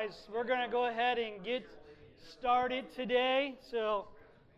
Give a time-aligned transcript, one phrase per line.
[0.00, 1.62] guys, we're going to go ahead and get
[2.32, 3.56] started today.
[3.70, 4.06] So,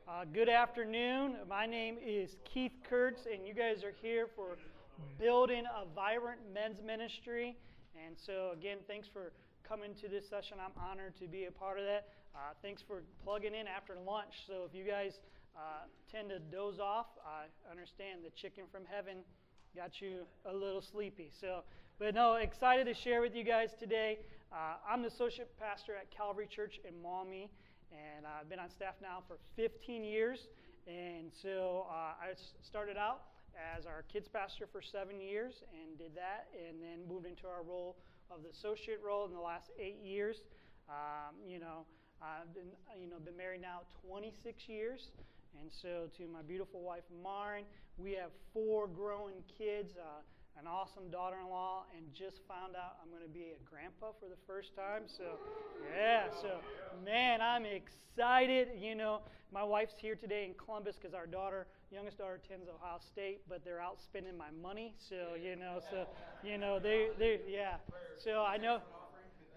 [0.07, 1.37] uh, good afternoon.
[1.49, 4.57] My name is Keith Kurtz, and you guys are here for
[5.19, 7.57] building a vibrant men's ministry.
[8.07, 9.33] And so, again, thanks for
[9.67, 10.59] coming to this session.
[10.65, 12.09] I'm honored to be a part of that.
[12.37, 14.47] Uh, thanks for plugging in after lunch.
[14.47, 15.19] So, if you guys
[15.57, 19.17] uh, tend to doze off, I understand the chicken from heaven
[19.75, 21.31] got you a little sleepy.
[21.41, 21.63] So,
[21.99, 24.19] but no, excited to share with you guys today.
[24.53, 27.49] Uh, I'm the associate pastor at Calvary Church in Maumee,
[27.91, 30.49] and I've been on staff now for 15 years.
[30.87, 33.23] And so uh, I started out
[33.57, 37.63] as our kids pastor for seven years and did that, and then moved into our
[37.63, 37.97] role
[38.31, 40.43] of the associate role in the last eight years.
[40.87, 41.87] Um, you know,
[42.21, 45.09] I've been you know been married now 26 years.
[45.61, 47.65] And so, to my beautiful wife, Marin,
[47.97, 50.21] we have four growing kids, uh,
[50.59, 54.13] an awesome daughter in law, and just found out I'm going to be a grandpa
[54.21, 55.03] for the first time.
[55.07, 55.39] So,
[55.97, 56.59] yeah, so,
[57.05, 58.69] man, I'm excited.
[58.79, 59.21] You know,
[59.53, 63.65] my wife's here today in Columbus because our daughter, youngest daughter, attends Ohio State, but
[63.65, 64.95] they're out spending my money.
[64.99, 66.07] So, you know, so,
[66.45, 67.77] you know, they, they, yeah.
[68.19, 68.81] So I know,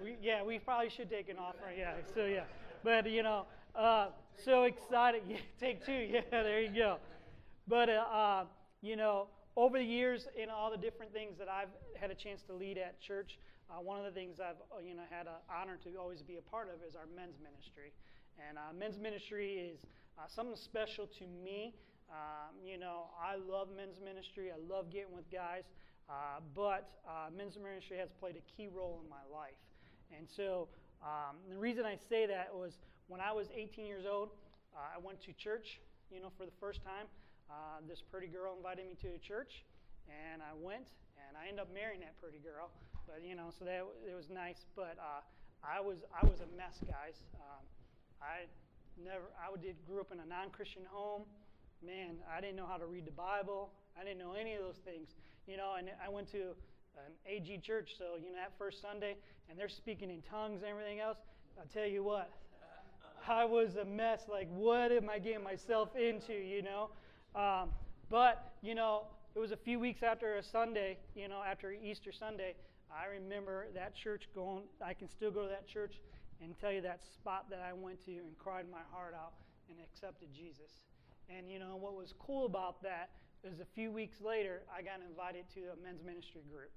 [0.02, 1.72] we, yeah, we probably should take an offer.
[1.78, 2.44] Yeah, so, yeah.
[2.84, 4.08] But, you know, uh,
[4.44, 5.24] so excited.
[5.30, 5.92] Yeah, take two.
[6.12, 6.98] Yeah, there you go.
[7.68, 8.44] But, uh, uh,
[8.82, 12.42] you know, over the years, in all the different things that I've had a chance
[12.48, 13.40] to lead at church,
[13.70, 16.38] uh, one of the things I've uh, you know had an honor to always be
[16.38, 17.94] a part of is our men's ministry.
[18.38, 19.80] And uh, men's ministry is
[20.20, 21.74] uh, something special to me.
[22.12, 24.52] Um, you know, I love men's ministry.
[24.52, 25.64] I love getting with guys.
[26.54, 26.92] but
[27.36, 29.58] men's ministry has played a key role in my life.
[30.16, 30.68] And so
[31.02, 32.74] um, the reason I say that was
[33.08, 34.30] when I was 18 years old,
[34.76, 35.80] I went to church,
[36.12, 37.08] you know, for the first time.
[37.50, 39.66] Uh, this pretty girl invited me to a church,
[40.10, 40.90] and I went,
[41.22, 42.74] and I ended up marrying that pretty girl.
[43.06, 44.66] But you know, so that it was nice.
[44.76, 45.22] But uh,
[45.62, 47.22] I was I was a mess, guys.
[47.38, 47.62] Um,
[48.18, 48.50] I
[48.98, 51.24] never I did grew up in a non-Christian home.
[51.86, 53.70] Man, I didn't know how to read the Bible.
[53.94, 55.14] I didn't know any of those things.
[55.46, 56.58] You know, and I went to
[56.98, 59.18] an AG church, so you know that first Sunday,
[59.50, 61.22] and they're speaking in tongues and everything else.
[61.62, 62.32] I tell you what,
[63.28, 64.26] I was a mess.
[64.28, 66.34] Like, what am I getting myself into?
[66.34, 66.90] You know.
[67.36, 67.70] Um,
[68.10, 69.04] but, you know,
[69.36, 72.56] it was a few weeks after a Sunday, you know, after Easter Sunday.
[72.90, 76.00] I remember that church going, I can still go to that church
[76.42, 79.34] and tell you that spot that I went to and cried my heart out
[79.70, 80.72] and accepted Jesus.
[81.28, 83.10] And, you know, what was cool about that
[83.44, 86.72] is a few weeks later, I got invited to a men's ministry group.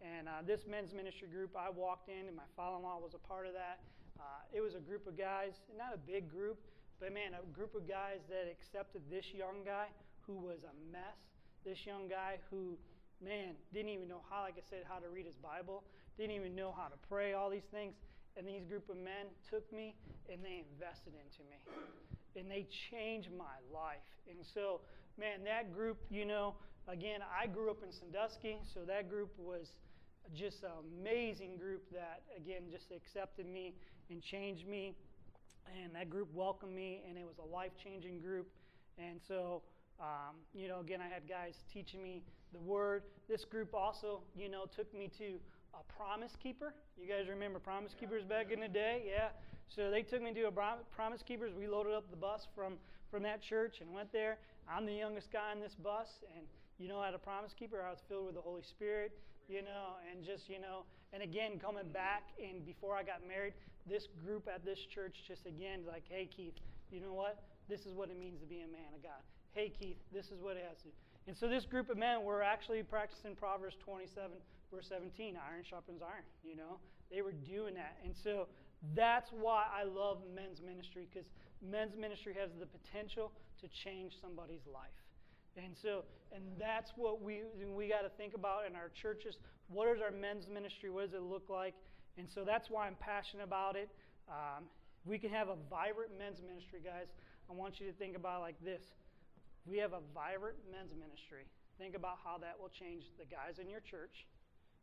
[0.00, 3.12] And uh, this men's ministry group, I walked in, and my father in law was
[3.14, 3.80] a part of that.
[4.18, 6.58] Uh, it was a group of guys, not a big group,
[7.00, 9.86] but man, a group of guys that accepted this young guy
[10.26, 11.18] who was a mess,
[11.64, 12.76] this young guy who,
[13.22, 15.84] man, didn't even know how, like I said, how to read his Bible,
[16.18, 17.94] didn't even know how to pray, all these things.
[18.36, 19.94] And these group of men took me
[20.30, 21.58] and they invested into me.
[22.36, 24.06] And they changed my life.
[24.28, 24.80] And so,
[25.18, 26.54] man, that group, you know,
[26.86, 29.72] again, I grew up in Sandusky, so that group was
[30.34, 30.70] just an
[31.00, 33.74] amazing group that, again, just accepted me
[34.10, 34.94] and changed me
[35.82, 38.48] and that group welcomed me, and it was a life changing group.
[38.98, 39.62] And so,
[40.00, 43.02] um, you know, again, I had guys teaching me the word.
[43.28, 45.38] This group also, you know, took me to
[45.74, 46.74] a promise keeper.
[47.00, 49.02] You guys remember promise keepers back in the day?
[49.06, 49.28] Yeah.
[49.68, 50.52] So they took me to a
[50.94, 51.52] promise keepers.
[51.56, 52.74] We loaded up the bus from,
[53.10, 54.38] from that church and went there.
[54.68, 56.46] I'm the youngest guy in this bus, and
[56.78, 59.12] you know, at a promise keeper, I was filled with the Holy Spirit,
[59.48, 63.54] you know, and just, you know, and again, coming back, and before I got married,
[63.88, 66.54] this group at this church just again like, hey, Keith,
[66.92, 67.42] you know what?
[67.68, 69.24] This is what it means to be a man of God.
[69.52, 70.88] Hey, Keith, this is what it has to.
[71.26, 74.30] And so this group of men were actually practicing Proverbs 27,
[74.72, 76.24] verse 17, iron sharpens iron.
[76.44, 76.78] You know,
[77.10, 77.96] they were doing that.
[78.04, 78.48] And so
[78.94, 81.28] that's why I love men's ministry because
[81.60, 84.96] men's ministry has the potential to change somebody's life.
[85.58, 87.42] And so, and that's what we
[87.74, 89.36] we got to think about in our churches.
[89.68, 90.88] What is our men's ministry?
[90.88, 91.74] What does it look like?
[92.16, 93.90] And so that's why I'm passionate about it.
[94.28, 94.64] Um,
[95.04, 97.10] we can have a vibrant men's ministry, guys.
[97.50, 98.82] I want you to think about like this.
[99.66, 101.44] We have a vibrant men's ministry.
[101.78, 104.26] Think about how that will change the guys in your church,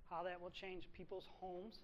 [0.10, 1.80] how that will change people's homes,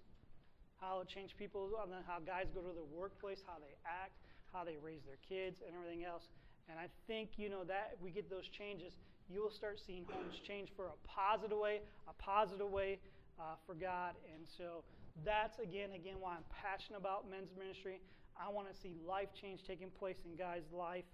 [0.80, 1.68] how it change people,
[2.06, 4.16] how guys go to their workplace, how they act,
[4.52, 6.26] how they raise their kids, and everything else.
[6.68, 8.94] And I think, you know, that we get those changes,
[9.28, 12.98] you will start seeing homes change for a positive way, a positive way
[13.38, 14.14] uh, for God.
[14.34, 14.84] And so
[15.24, 18.00] that's again, again, why I'm passionate about men's ministry.
[18.36, 21.04] I want to see life change taking place in guys' life.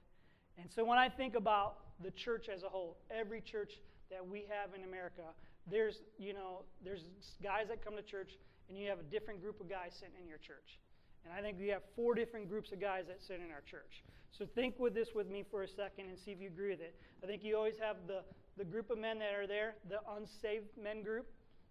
[0.58, 3.74] And so when I think about the church as a whole, every church
[4.10, 5.22] that we have in America,
[5.70, 7.04] there's, you know, there's
[7.42, 8.32] guys that come to church
[8.68, 10.78] and you have a different group of guys sitting in your church.
[11.24, 14.02] And I think we have four different groups of guys that sit in our church.
[14.30, 16.80] So think with this with me for a second and see if you agree with
[16.80, 16.94] it.
[17.22, 18.22] I think you always have the,
[18.56, 21.26] the group of men that are there, the unsaved men group.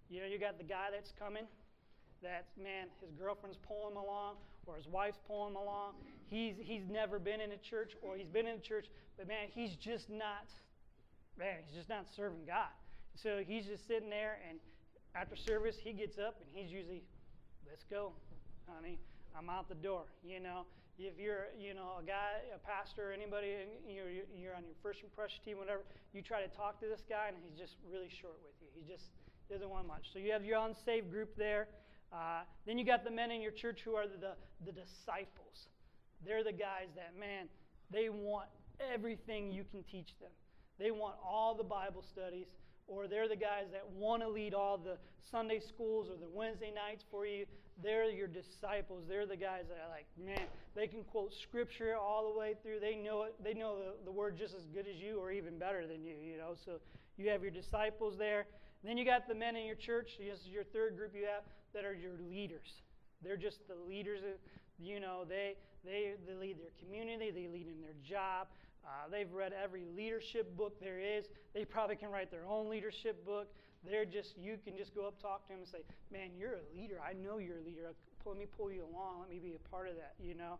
[0.09, 1.43] You know, you got the guy that's coming,
[2.23, 4.35] that, man, his girlfriend's pulling him along,
[4.65, 5.93] or his wife's pulling him along.
[6.25, 9.47] He's, he's never been in a church, or he's been in a church, but man,
[9.53, 10.47] he's just not,
[11.37, 12.71] man, he's just not serving God.
[13.15, 14.59] So he's just sitting there, and
[15.15, 17.03] after service, he gets up, and he's usually,
[17.67, 18.13] let's go,
[18.67, 18.99] honey.
[19.37, 20.05] I'm out the door.
[20.25, 20.65] You know,
[20.97, 23.53] if you're, you know, a guy, a pastor, anybody,
[23.87, 27.29] you're, you're on your first impression team, whatever, you try to talk to this guy,
[27.29, 28.67] and he's just really short with you.
[28.73, 29.13] He just
[29.49, 30.09] doesn't want much.
[30.11, 31.67] So you have your unsaved group there.
[32.11, 34.33] Uh, then you got the men in your church who are the,
[34.65, 35.69] the disciples.
[36.25, 37.45] They're the guys that, man,
[37.91, 38.49] they want
[38.81, 40.31] everything you can teach them.
[40.79, 42.47] They want all the Bible studies
[42.87, 44.97] or they're the guys that want to lead all the
[45.29, 47.45] Sunday schools or the Wednesday nights for you.
[47.83, 49.03] They're your disciples.
[49.07, 52.79] They're the guys that are like, man, they can quote scripture all the way through.
[52.79, 53.35] They know it.
[53.43, 56.15] They know the, the word just as good as you or even better than you,
[56.15, 56.55] you know.
[56.65, 56.79] So
[57.17, 58.47] you have your disciples there.
[58.81, 60.11] And then you got the men in your church.
[60.17, 61.43] This is your third group you have
[61.73, 62.81] that are your leaders.
[63.23, 64.21] They're just the leaders.
[64.21, 64.39] Of,
[64.79, 67.31] you know, they, they, they lead their community.
[67.31, 68.47] They lead in their job.
[68.87, 71.25] Uh, they've read every leadership book there is.
[71.53, 73.51] They probably can write their own leadership book.
[73.83, 76.65] They're just, you can just go up, talk to them, and say, Man, you're a
[76.75, 76.95] leader.
[77.03, 77.91] I know you're a leader.
[78.25, 79.19] Let me pull you along.
[79.21, 80.59] Let me be a part of that, you know?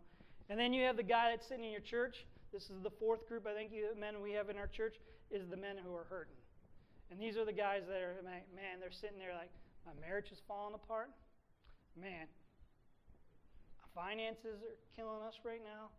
[0.49, 2.25] And then you have the guy that's sitting in your church.
[2.51, 4.95] This is the fourth group, I think, you men we have in our church,
[5.31, 6.39] is the men who are hurting.
[7.11, 9.51] And these are the guys that are, man, they're sitting there like,
[9.85, 11.11] My marriage is falling apart.
[11.99, 12.27] Man,
[13.95, 15.89] finances are killing us right now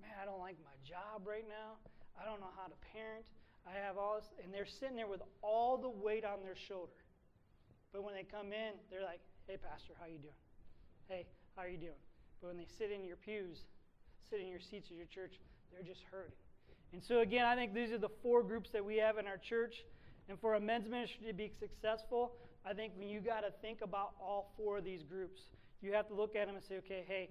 [0.00, 1.78] man, I don't like my job right now.
[2.16, 3.26] I don't know how to parent.
[3.66, 4.30] I have all this.
[4.42, 6.96] And they're sitting there with all the weight on their shoulder.
[7.92, 10.42] But when they come in, they're like, hey, Pastor, how you doing?
[11.08, 12.00] Hey, how are you doing?
[12.40, 13.64] But when they sit in your pews,
[14.28, 15.40] sit in your seats at your church,
[15.72, 16.36] they're just hurting.
[16.92, 19.38] And so, again, I think these are the four groups that we have in our
[19.38, 19.84] church.
[20.28, 22.32] And for a men's ministry to be successful,
[22.64, 25.40] I think when you got to think about all four of these groups,
[25.82, 27.30] you have to look at them and say, okay, hey,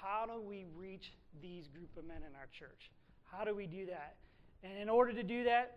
[0.00, 1.12] how do we reach
[1.42, 2.90] these group of men in our church?
[3.30, 4.16] How do we do that?
[4.62, 5.76] And in order to do that,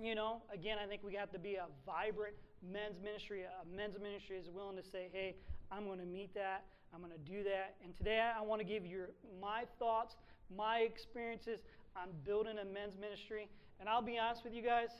[0.00, 3.42] you know, again, I think we have to be a vibrant men's ministry.
[3.44, 5.36] A men's ministry is willing to say, hey,
[5.70, 6.64] I'm going to meet that.
[6.92, 7.76] I'm going to do that.
[7.82, 9.04] And today I want to give you
[9.40, 10.16] my thoughts,
[10.54, 11.60] my experiences
[11.96, 13.48] on building a men's ministry.
[13.80, 14.90] And I'll be honest with you guys,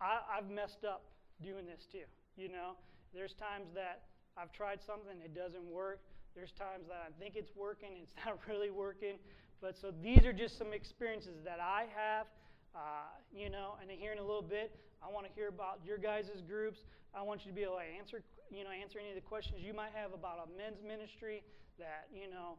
[0.00, 1.04] I, I've messed up
[1.42, 2.06] doing this too.
[2.36, 2.72] You know,
[3.14, 4.02] there's times that
[4.36, 6.00] I've tried something, it doesn't work.
[6.38, 9.18] There's times that I think it's working, it's not really working.
[9.60, 12.30] But so these are just some experiences that I have,
[12.78, 14.70] uh, you know, and here in a little bit,
[15.02, 16.78] I want to hear about your guys' groups.
[17.12, 18.22] I want you to be able to answer,
[18.54, 21.42] you know, answer any of the questions you might have about a men's ministry
[21.80, 22.54] that, you know,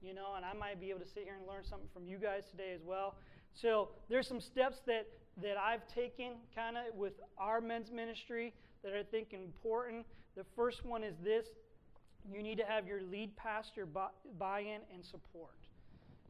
[0.00, 2.16] you know, and I might be able to sit here and learn something from you
[2.16, 3.16] guys today as well.
[3.54, 5.10] So there's some steps that
[5.42, 8.54] that I've taken kind of with our men's ministry
[8.84, 10.06] that I think important.
[10.36, 11.46] The first one is this
[12.30, 15.56] you need to have your lead pastor buy in and support.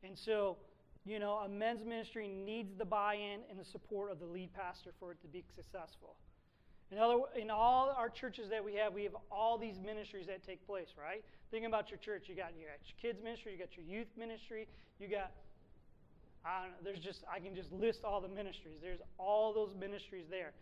[0.04, 0.56] And so,
[1.04, 4.52] you know, a men's ministry needs the buy in and the support of the lead
[4.54, 6.16] pastor for it to be successful.
[6.90, 10.44] In, other, in all our churches that we have, we have all these ministries that
[10.46, 11.24] take place, right?
[11.50, 12.24] Think about your church.
[12.28, 14.68] You got, you got your kids' ministry, you got your youth ministry,
[14.98, 15.32] you got,
[16.44, 18.78] I don't know, there's just, I can just list all the ministries.
[18.82, 20.52] There's all those ministries there.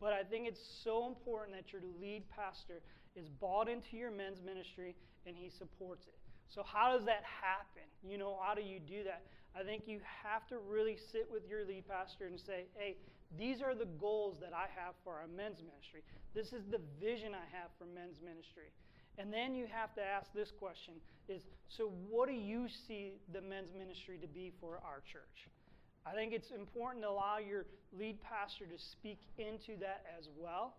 [0.00, 2.82] But I think it's so important that your lead pastor
[3.18, 4.94] is bought into your men's ministry
[5.26, 6.14] and he supports it.
[6.48, 7.84] So, how does that happen?
[8.02, 9.22] You know, how do you do that?
[9.58, 12.96] I think you have to really sit with your lead pastor and say, hey,
[13.36, 16.00] these are the goals that I have for our men's ministry.
[16.34, 18.72] This is the vision I have for men's ministry.
[19.18, 20.94] And then you have to ask this question
[21.28, 25.50] is so what do you see the men's ministry to be for our church?
[26.06, 30.74] I think it's important to allow your lead pastor to speak into that as well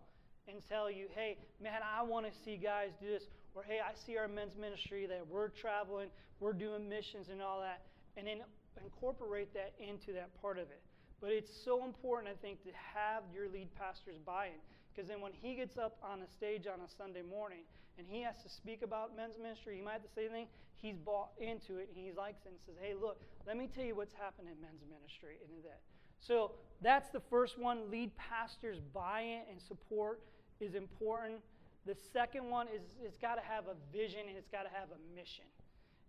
[0.52, 3.24] and tell you, hey, man, I want to see guys do this.
[3.54, 7.60] Or, hey, I see our men's ministry that we're traveling, we're doing missions and all
[7.60, 7.82] that.
[8.16, 8.40] And then
[8.84, 10.80] incorporate that into that part of it.
[11.20, 14.60] But it's so important, I think, to have your lead pastor's buy in.
[14.94, 17.62] Because then when he gets up on a stage on a Sunday morning
[17.98, 20.96] and he has to speak about men's ministry, he might have to say anything, he's
[20.96, 23.94] bought into it and he likes it and says, hey, look, let me tell you
[23.94, 25.80] what's happened in men's ministry and that.
[26.20, 26.52] So
[26.82, 27.90] that's the first one.
[27.90, 30.20] Lead pastors buy in and support
[30.60, 31.40] is important.
[31.86, 34.88] The second one is it's got to have a vision and it's got to have
[34.90, 35.44] a mission.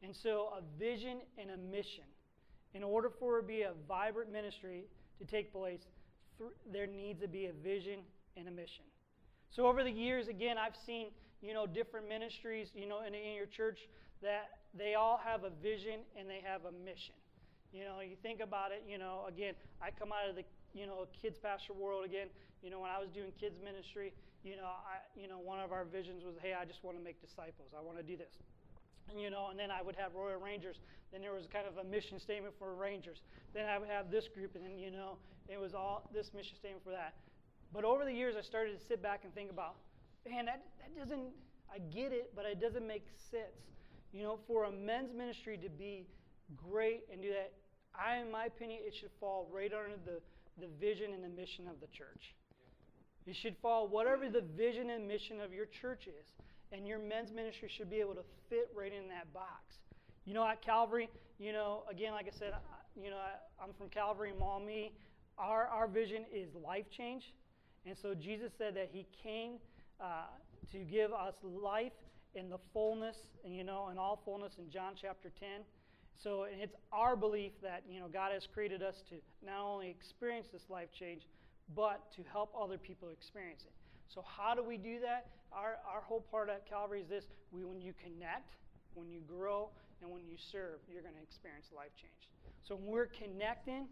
[0.03, 2.03] And so, a vision and a mission.
[2.73, 4.85] In order for it to be a vibrant ministry
[5.19, 5.81] to take place,
[6.71, 7.99] there needs to be a vision
[8.37, 8.85] and a mission.
[9.51, 11.07] So over the years, again, I've seen
[11.41, 13.79] you know different ministries, you know, in, in your church
[14.21, 17.15] that they all have a vision and they have a mission.
[17.73, 18.83] You know, you think about it.
[18.87, 20.43] You know, again, I come out of the
[20.73, 22.27] you know kids pastor world again.
[22.63, 25.71] You know, when I was doing kids ministry, you know, I you know one of
[25.71, 27.73] our visions was, hey, I just want to make disciples.
[27.77, 28.41] I want to do this
[29.17, 30.77] you know, and then I would have Royal Rangers.
[31.11, 33.21] Then there was kind of a mission statement for Rangers.
[33.53, 35.17] Then I would have this group, and then you know,
[35.49, 37.15] it was all this mission statement for that.
[37.73, 39.75] But over the years, I started to sit back and think about,
[40.29, 41.31] man, that that doesn't.
[41.73, 43.71] I get it, but it doesn't make sense.
[44.11, 46.05] You know, for a men's ministry to be
[46.69, 47.53] great and do that,
[47.95, 50.19] I, in my opinion, it should fall right under the
[50.59, 52.35] the vision and the mission of the church.
[53.31, 56.27] It should follow whatever the vision and mission of your church is
[56.73, 59.79] and your men's ministry should be able to fit right in that box.
[60.25, 61.09] You know, at Calvary,
[61.39, 62.51] you know, again, like I said,
[63.01, 63.15] you know,
[63.63, 64.91] I'm from Calvary, Maumee.
[65.37, 67.23] Our, our vision is life change.
[67.85, 69.53] And so Jesus said that he came
[70.01, 70.25] uh,
[70.73, 71.93] to give us life
[72.35, 75.61] in the fullness, and you know, in all fullness in John chapter 10.
[76.21, 80.47] So it's our belief that, you know, God has created us to not only experience
[80.51, 81.21] this life change,
[81.75, 83.73] but to help other people experience it.
[84.07, 85.27] So, how do we do that?
[85.53, 88.55] Our, our whole part at Calvary is this we, when you connect,
[88.93, 89.69] when you grow,
[90.01, 92.29] and when you serve, you're going to experience life change.
[92.63, 93.87] So, when we're connecting,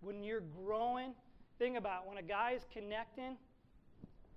[0.00, 1.12] when you're growing,
[1.58, 3.36] think about when a guy is connecting,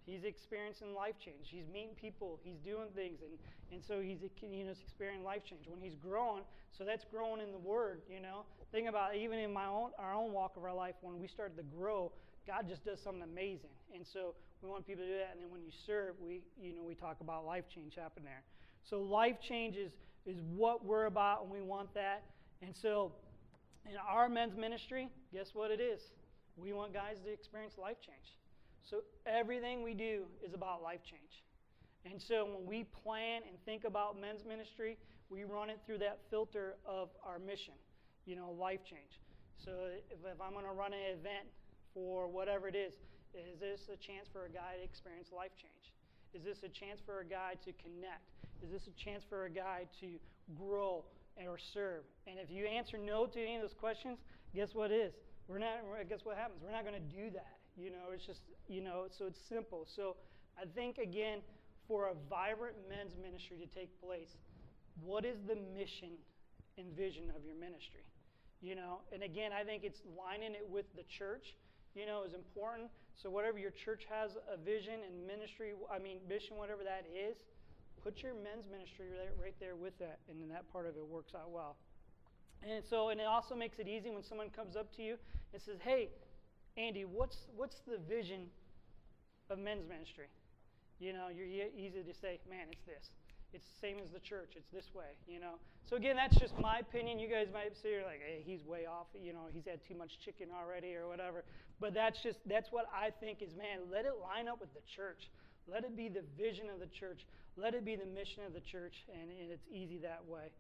[0.06, 1.52] he's experiencing life change.
[1.52, 3.32] He's meeting people, he's doing things, and,
[3.72, 5.68] and so he's you know, experiencing life change.
[5.68, 8.46] When he's growing, so that's growing in the Word, you know.
[8.72, 11.58] Think about even in my own, our own walk of our life, when we started
[11.58, 12.12] to grow,
[12.46, 13.72] God just does something amazing.
[13.94, 15.30] And so we want people to do that.
[15.34, 18.44] And then when you serve, we, you know, we talk about life change happen there.
[18.84, 19.92] So life change is,
[20.26, 22.24] is what we're about, and we want that.
[22.62, 23.12] And so
[23.90, 26.02] in our men's ministry, guess what it is?
[26.58, 28.38] We want guys to experience life change.
[28.84, 31.44] So everything we do is about life change.
[32.06, 34.98] And so when we plan and think about men's ministry,
[35.30, 37.74] we run it through that filter of our mission,
[38.30, 39.18] you know, life change.
[39.58, 39.74] So
[40.14, 41.50] if, if I'm going to run an event
[41.98, 42.94] for whatever it is,
[43.34, 45.90] is this a chance for a guy to experience life change?
[46.38, 48.30] Is this a chance for a guy to connect?
[48.62, 50.22] Is this a chance for a guy to
[50.54, 51.06] grow
[51.42, 52.06] or serve?
[52.30, 54.20] And if you answer no to any of those questions,
[54.54, 55.14] guess what is?
[55.48, 55.82] We're not.
[56.08, 56.62] Guess what happens?
[56.62, 57.58] We're not going to do that.
[57.74, 59.10] You know, it's just you know.
[59.10, 59.88] So it's simple.
[59.90, 60.16] So
[60.54, 61.40] I think again,
[61.88, 64.38] for a vibrant men's ministry to take place,
[65.02, 66.14] what is the mission
[66.78, 68.06] and vision of your ministry?
[68.62, 71.56] You know, and again, I think it's lining it with the church
[71.96, 72.90] you know, is important.
[73.16, 77.38] So whatever your church has a vision and ministry, I mean mission, whatever that is,
[78.04, 81.06] put your men's ministry right, right there with that, and then that part of it
[81.06, 81.76] works out well.
[82.64, 85.18] And so, and it also makes it easy when someone comes up to you
[85.54, 86.10] and says, "Hey,
[86.78, 88.48] Andy, what's what's the vision
[89.50, 90.28] of men's ministry?"
[91.00, 93.12] You know, you're easy to say, "Man, it's this."
[93.54, 94.54] It's the same as the church.
[94.56, 95.58] It's this way, you know.
[95.90, 97.18] So again, that's just my opinion.
[97.18, 99.08] You guys might say you're like, hey, he's way off.
[99.20, 101.44] You know, he's had too much chicken already or whatever.
[101.80, 103.90] But that's just that's what I think is, man.
[103.92, 105.30] Let it line up with the church.
[105.68, 107.26] Let it be the vision of the church.
[107.58, 110.52] Let it be the mission of the church, and, and it's easy that way.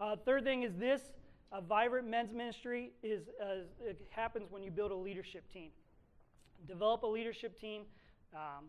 [0.00, 1.02] Uh, third thing is this:
[1.52, 5.70] a vibrant men's ministry is uh, it happens when you build a leadership team.
[6.66, 7.82] Develop a leadership team.
[8.34, 8.66] Um,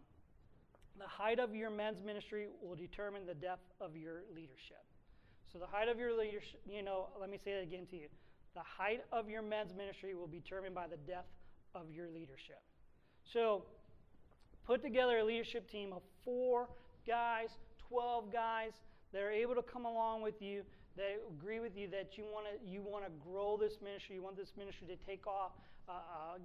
[0.97, 4.83] the height of your men's ministry will determine the depth of your leadership.
[5.51, 8.07] So, the height of your leadership, you know, let me say it again to you.
[8.55, 11.31] The height of your men's ministry will be determined by the depth
[11.73, 12.61] of your leadership.
[13.31, 13.63] So,
[14.65, 16.69] put together a leadership team of four
[17.07, 17.49] guys,
[17.87, 18.71] 12 guys
[19.13, 20.63] that are able to come along with you,
[20.97, 24.23] that agree with you that you want to you want to grow this ministry, you
[24.23, 25.51] want this ministry to take off.
[25.89, 26.37] Uh, uh,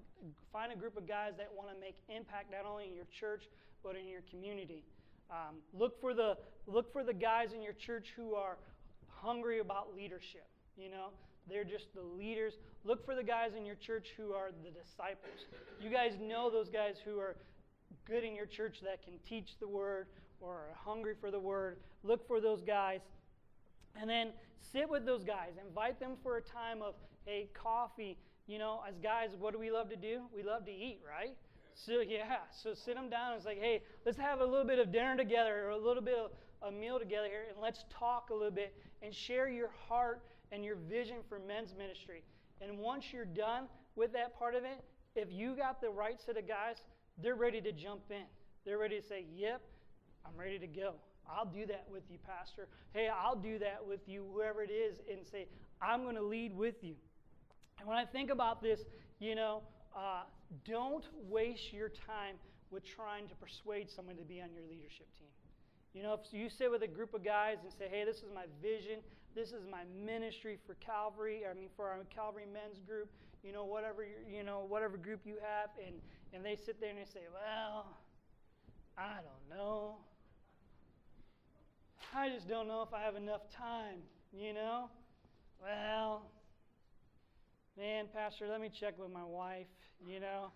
[0.52, 3.44] find a group of guys that want to make impact not only in your church
[3.82, 4.82] but in your community.
[5.30, 8.56] Um, look for the look for the guys in your church who are
[9.10, 10.46] hungry about leadership.
[10.78, 11.08] You know,
[11.48, 12.54] they're just the leaders.
[12.84, 15.44] Look for the guys in your church who are the disciples.
[15.78, 17.36] You guys know those guys who are
[18.06, 20.06] good in your church that can teach the word
[20.40, 21.78] or are hungry for the word.
[22.02, 23.00] Look for those guys.
[24.00, 24.30] And then
[24.72, 25.52] sit with those guys.
[25.66, 28.18] Invite them for a time of, hey, coffee.
[28.46, 30.22] You know, as guys, what do we love to do?
[30.34, 31.34] We love to eat, right?
[31.74, 33.34] So yeah, so sit them down.
[33.34, 36.16] It's like, hey, let's have a little bit of dinner together, or a little bit
[36.18, 36.30] of
[36.62, 40.22] a meal together here, and let's talk a little bit and share your heart
[40.52, 42.22] and your vision for men's ministry.
[42.60, 43.64] And once you're done
[43.96, 44.84] with that part of it,
[45.16, 46.76] if you got the right set of guys,
[47.22, 48.24] they're ready to jump in.
[48.64, 49.62] They're ready to say, "Yep,
[50.24, 50.94] I'm ready to go.
[51.26, 52.68] I'll do that with you, pastor.
[52.92, 55.48] Hey, I'll do that with you, whoever it is, and say,
[55.80, 56.96] I'm going to lead with you."
[57.78, 58.80] And when I think about this,
[59.18, 59.62] you know,
[59.96, 60.22] uh,
[60.64, 62.36] don't waste your time
[62.70, 65.28] with trying to persuade someone to be on your leadership team.
[65.94, 68.30] You know, if you sit with a group of guys and say, hey, this is
[68.34, 68.98] my vision,
[69.34, 73.08] this is my ministry for Calvary, I mean, for our Calvary men's group,
[73.44, 75.94] you know, whatever, you know, whatever group you have, and,
[76.32, 77.86] and they sit there and they say, well,
[78.98, 79.96] I don't know.
[82.14, 83.98] I just don't know if I have enough time,
[84.32, 84.88] you know?
[85.62, 86.22] Well,
[87.76, 89.66] man, Pastor, let me check with my wife,
[90.06, 90.50] you know?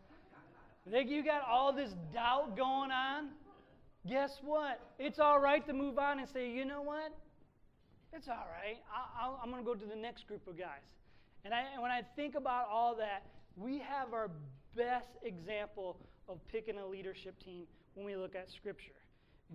[0.91, 3.29] Think you got all this doubt going on?
[4.09, 4.81] Guess what?
[4.99, 7.13] It's all right to move on and say, you know what?
[8.13, 8.79] It's all right.
[8.91, 10.87] I, am going to go to the next group of guys.
[11.45, 13.25] And, I, and when I think about all that,
[13.57, 14.31] we have our
[14.75, 15.99] best example
[16.29, 18.93] of picking a leadership team when we look at Scripture.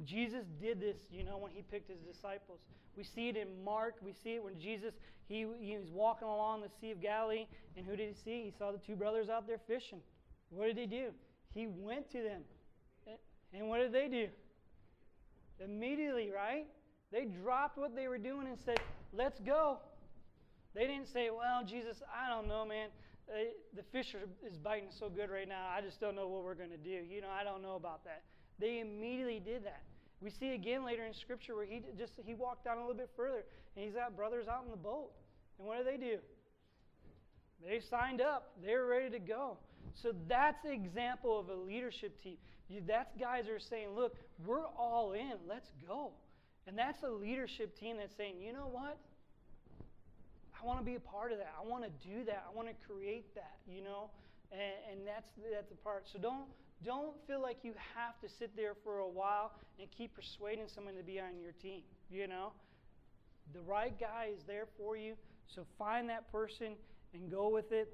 [0.06, 2.60] Jesus did this, you know, when he picked his disciples.
[2.98, 3.96] We see it in Mark.
[4.04, 4.94] We see it when Jesus
[5.28, 7.48] he, he was walking along the Sea of Galilee,
[7.78, 8.44] and who did he see?
[8.44, 10.00] He saw the two brothers out there fishing.
[10.50, 11.10] What did he do?
[11.54, 12.42] He went to them.
[13.54, 14.28] And what did they do?
[15.64, 16.66] Immediately, right?
[17.12, 18.80] They dropped what they were doing and said,
[19.14, 19.78] Let's go.
[20.74, 22.90] They didn't say, Well, Jesus, I don't know, man.
[23.30, 23.46] Uh,
[23.76, 25.68] the fish is biting so good right now.
[25.70, 26.90] I just don't know what we're going to do.
[26.90, 28.24] You know, I don't know about that.
[28.60, 29.84] They immediately did that.
[30.22, 33.10] We see again later in Scripture where he just he walked down a little bit
[33.16, 33.44] further
[33.76, 35.10] and he's got brothers out in the boat.
[35.60, 36.18] And what do they do?
[37.66, 38.52] They signed up.
[38.64, 39.58] They were ready to go.
[40.02, 42.38] So that's an example of a leadership team.
[42.88, 45.34] That's guys are saying, look, we're all in.
[45.48, 46.12] Let's go.
[46.66, 48.98] And that's a leadership team that's saying, you know what?
[50.60, 51.54] I want to be a part of that.
[51.62, 52.46] I want to do that.
[52.50, 54.10] I want to create that, you know?
[54.54, 56.06] And, and that's, that's the part.
[56.12, 56.46] So don't,
[56.86, 60.96] don't feel like you have to sit there for a while and keep persuading someone
[60.96, 62.54] to be on your team, you know?
[63.54, 65.16] The right guy is there for you.
[65.48, 66.76] So find that person
[67.14, 67.90] and go with it.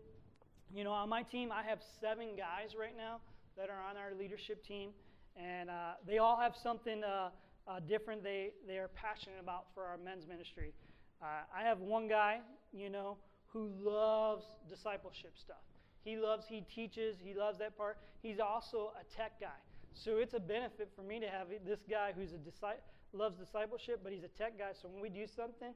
[0.74, 3.20] You know, on my team, I have seven guys right now
[3.58, 4.92] that are on our leadership team,
[5.36, 7.30] and uh, they all have something uh,
[7.68, 10.74] uh, different they, they are passionate about for our men's ministry.
[11.22, 12.40] Uh, I have one guy,
[12.72, 15.58] you know, who loves discipleship stuff.
[16.04, 17.98] He loves, he teaches, he loves that part.
[18.22, 19.60] He's also a tech guy.
[19.94, 22.84] So it's a benefit for me to have this guy who's a disciple,
[23.14, 24.72] loves discipleship, but he's a tech guy.
[24.82, 25.74] So when we do something,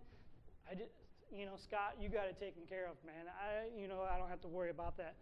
[0.69, 0.91] I just,
[1.31, 3.25] you know, Scott, you got it taken care of, man.
[3.27, 5.15] I, you know, I don't have to worry about that.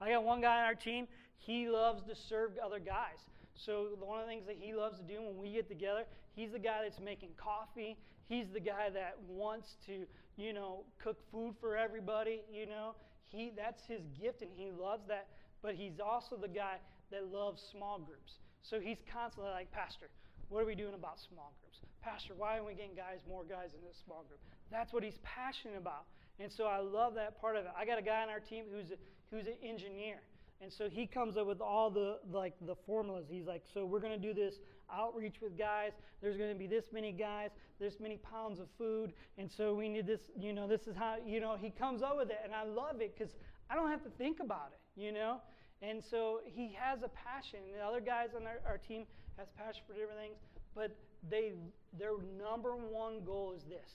[0.00, 1.06] I got one guy on our team.
[1.38, 3.18] He loves to serve other guys.
[3.54, 6.52] So one of the things that he loves to do when we get together, he's
[6.52, 7.96] the guy that's making coffee.
[8.28, 10.04] He's the guy that wants to,
[10.36, 12.42] you know, cook food for everybody.
[12.52, 12.94] You know,
[13.28, 15.28] he that's his gift, and he loves that.
[15.62, 16.76] But he's also the guy
[17.10, 18.38] that loves small groups.
[18.62, 20.06] So he's constantly like, Pastor,
[20.48, 21.78] what are we doing about small groups?
[22.02, 24.40] Pastor, why aren't we getting guys, more guys in this small group?
[24.70, 26.04] That's what he's passionate about.
[26.38, 27.72] And so I love that part of it.
[27.76, 28.96] I got a guy on our team who's a,
[29.30, 30.20] who's an engineer.
[30.60, 33.26] And so he comes up with all the like the formulas.
[33.28, 34.54] He's like, so we're going to do this
[34.92, 35.92] outreach with guys.
[36.20, 39.88] There's going to be this many guys, this many pounds of food, and so we
[39.88, 40.20] need this.
[40.38, 43.00] You know, this is how you know he comes up with it, and I love
[43.00, 43.34] it because
[43.70, 45.00] I don't have to think about it.
[45.00, 45.40] You know,
[45.82, 47.60] and so he has a passion.
[47.76, 49.04] The other guys on our, our team
[49.36, 50.36] has passion for different things,
[50.74, 50.96] but
[51.30, 51.52] they
[51.98, 53.90] their number one goal is this: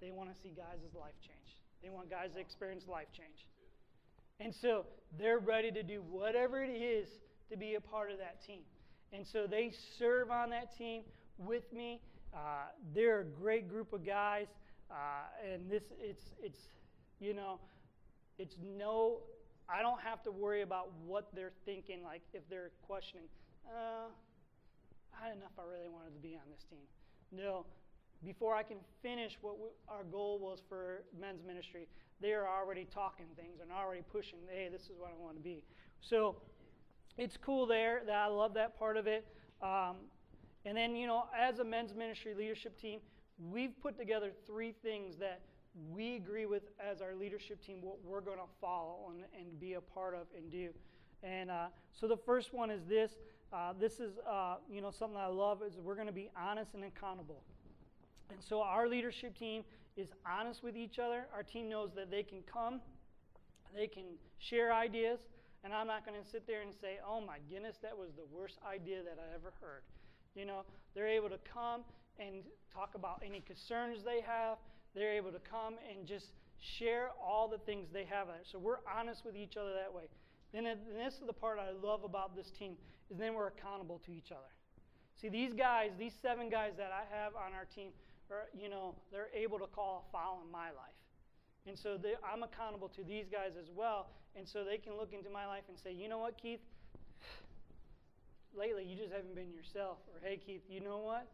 [0.00, 1.56] they want to see guys' life change.
[1.82, 3.46] They want guys to experience life change.
[4.40, 4.84] And so
[5.18, 7.08] they're ready to do whatever it is
[7.50, 8.62] to be a part of that team.
[9.12, 11.02] And so they serve on that team
[11.38, 12.00] with me.
[12.34, 14.46] Uh, they're a great group of guys.
[14.90, 14.94] Uh,
[15.52, 16.58] and this, it's, it's,
[17.18, 17.58] you know,
[18.38, 19.18] it's no,
[19.68, 23.26] I don't have to worry about what they're thinking, like if they're questioning,
[23.66, 24.08] uh,
[25.20, 26.84] I don't know if I really wanted to be on this team.
[27.32, 27.66] No,
[28.24, 31.88] before I can finish what we, our goal was for men's ministry,
[32.20, 35.42] they are already talking things and already pushing, hey, this is what I want to
[35.42, 35.62] be.
[36.00, 36.36] So
[37.18, 39.26] it's cool there that I love that part of it.
[39.62, 39.96] Um,
[40.64, 43.00] and then, you know, as a men's ministry leadership team,
[43.50, 45.40] we've put together three things that
[45.90, 49.74] we agree with as our leadership team, what we're going to follow and, and be
[49.74, 50.70] a part of and do.
[51.22, 53.12] And uh, so the first one is this.
[53.52, 56.74] Uh, this is, uh, you know, something I love is we're going to be honest
[56.74, 57.42] and accountable.
[58.30, 59.62] And so our leadership team
[59.96, 61.26] is honest with each other.
[61.34, 62.80] Our team knows that they can come,
[63.74, 64.04] they can
[64.38, 65.20] share ideas,
[65.66, 68.22] and I'm not going to sit there and say, oh my goodness, that was the
[68.30, 69.82] worst idea that I ever heard.
[70.36, 70.62] You know,
[70.94, 71.82] they're able to come
[72.20, 74.58] and talk about any concerns they have.
[74.94, 76.26] They're able to come and just
[76.78, 78.28] share all the things they have.
[78.50, 80.04] So we're honest with each other that way.
[80.54, 82.76] Then this is the part I love about this team
[83.10, 84.54] is then we're accountable to each other.
[85.20, 87.88] See, these guys, these seven guys that I have on our team,
[88.30, 90.95] are, you know, they're able to call a foul in my life.
[91.66, 94.08] And so they, I'm accountable to these guys as well.
[94.36, 96.60] And so they can look into my life and say, you know what, Keith?
[98.56, 99.98] lately you just haven't been yourself.
[100.08, 101.28] Or, hey, Keith, you know what?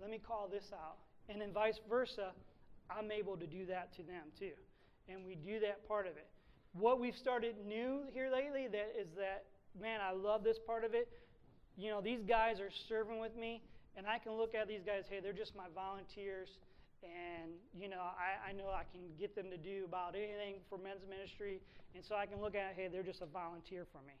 [0.00, 0.96] Let me call this out.
[1.28, 2.32] And then vice versa,
[2.90, 4.52] I'm able to do that to them too.
[5.08, 6.26] And we do that part of it.
[6.72, 9.44] What we've started new here lately that is that,
[9.80, 11.08] man, I love this part of it.
[11.76, 13.62] You know, these guys are serving with me,
[13.96, 16.48] and I can look at these guys, hey, they're just my volunteers
[17.04, 20.78] and you know I, I know I can get them to do about anything for
[20.78, 21.60] men's ministry,
[21.94, 24.14] and so I can look at hey they're just a volunteer for me.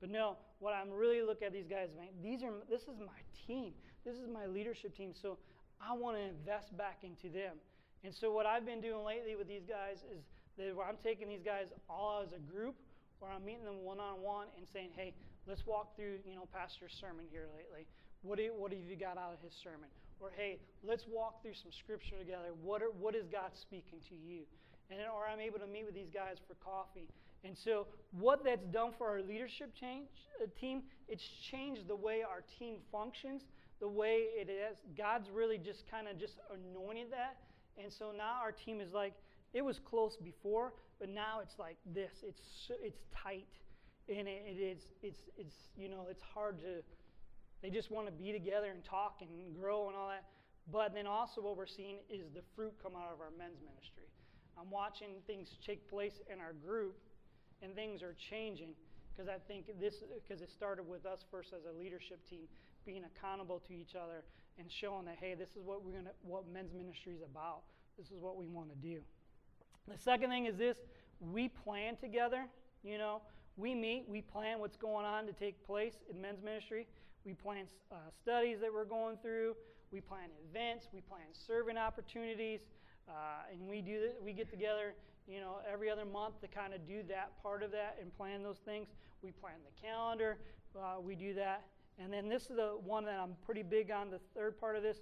[0.00, 3.20] But no, what I'm really looking at these guys, man, these are this is my
[3.46, 3.72] team,
[4.04, 5.38] this is my leadership team, so
[5.80, 7.56] I want to invest back into them.
[8.04, 10.22] And so what I've been doing lately with these guys is
[10.58, 12.76] that where I'm taking these guys all as a group,
[13.20, 15.14] where I'm meeting them one on one and saying, hey,
[15.46, 17.86] let's walk through you know Pastor's sermon here lately.
[18.22, 19.88] What, do, you, what have you got out of his sermon?
[20.20, 22.54] Or, hey, let's walk through some scripture together.
[22.62, 24.42] What, are, what is God speaking to you?
[24.90, 27.08] And or I'm able to meet with these guys for coffee.
[27.44, 30.08] And so, what that's done for our leadership change,
[30.42, 33.42] uh, team, it's changed the way our team functions,
[33.80, 34.78] the way it is.
[34.96, 37.36] God's really just kind of just anointed that.
[37.82, 39.12] And so now our team is like,
[39.52, 42.12] it was close before, but now it's like this.
[42.22, 43.48] It's it's tight,
[44.08, 46.82] and it, it is it's it's you know it's hard to
[47.62, 50.24] they just want to be together and talk and grow and all that.
[50.70, 54.10] But then also, what we're seeing is the fruit come out of our men's ministry.
[54.58, 56.96] I'm watching things take place in our group,
[57.62, 58.70] and things are changing
[59.14, 62.48] because I think this because it started with us first as a leadership team
[62.84, 64.24] being accountable to each other
[64.58, 67.62] and showing that hey, this is what we're gonna what men's ministry is about.
[67.96, 69.00] This is what we want to do.
[69.88, 70.78] The second thing is this:
[71.20, 72.46] we plan together.
[72.82, 73.22] You know,
[73.56, 76.86] we meet, we plan what's going on to take place in men's ministry.
[77.26, 79.56] We plan uh, studies that we're going through.
[79.90, 80.86] We plan events.
[80.94, 82.60] We plan serving opportunities.
[83.08, 84.10] Uh, and we do.
[84.24, 84.94] We get together,
[85.26, 88.44] you know, every other month to kind of do that part of that and plan
[88.44, 88.86] those things.
[89.22, 90.38] We plan the calendar.
[90.76, 91.64] Uh, we do that.
[91.98, 94.08] And then this is the one that I'm pretty big on.
[94.08, 94.98] The third part of this,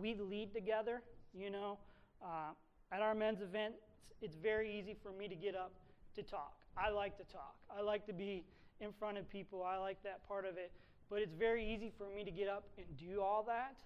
[0.00, 1.02] we lead together.
[1.34, 1.78] You know,
[2.24, 2.52] uh,
[2.90, 3.74] at our men's event,
[4.22, 5.72] it's very easy for me to get up
[6.14, 6.54] to talk.
[6.78, 7.56] I like to talk.
[7.70, 8.44] I like to be
[8.80, 9.62] in front of people.
[9.62, 10.72] I like that part of it.
[11.08, 13.76] But it's very easy for me to get up and do all that.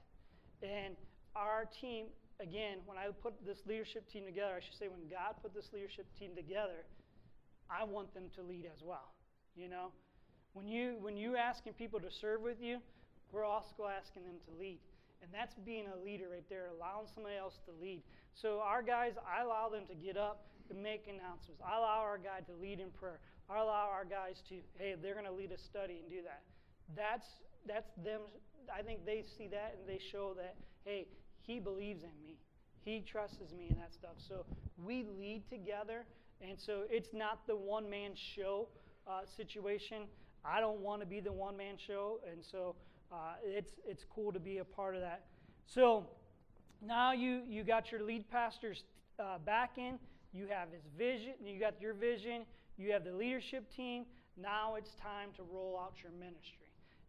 [0.63, 0.97] And
[1.37, 2.07] our team,
[2.41, 5.69] again, when I put this leadership team together, I should say when God put this
[5.73, 6.85] leadership team together,
[7.69, 9.13] I want them to lead as well.
[9.55, 9.93] You know?
[10.55, 12.79] When you when you asking people to serve with you,
[13.33, 14.81] we're also asking them to lead.
[15.23, 18.03] And that's being a leader right there, allowing somebody else to lead.
[18.35, 21.61] So our guys, I allow them to get up and make announcements.
[21.61, 23.21] I allow our guy to lead in prayer.
[23.51, 26.41] I allow our guys to, hey, they're going to lead a study and do that
[26.97, 27.27] that's
[27.67, 28.21] that's them.
[28.75, 31.07] I think they see that and they show that hey,
[31.43, 32.37] he believes in me,
[32.81, 34.15] he trusts me and that stuff.
[34.17, 34.45] So
[34.83, 36.05] we lead together,
[36.41, 38.69] and so it's not the one man show
[39.07, 40.03] uh, situation.
[40.45, 42.77] I don't want to be the one man show, and so
[43.13, 45.25] uh, it's it's cool to be a part of that.
[45.67, 46.07] So
[46.81, 48.85] now you you got your lead pastors
[49.19, 49.99] uh, back in.
[50.33, 51.35] You have his vision.
[51.45, 52.43] You got your vision.
[52.79, 54.05] You have the leadership team.
[54.41, 56.60] Now it's time to roll out your ministry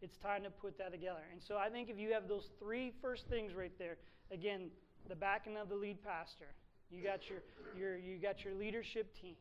[0.02, 1.22] it's time to put that together.
[1.32, 3.96] And so I think if you have those three first things right there,
[4.30, 4.68] again,
[5.08, 6.54] the backing of the lead pastor,
[6.90, 7.38] you got your,
[7.78, 9.34] your, you got your leadership team,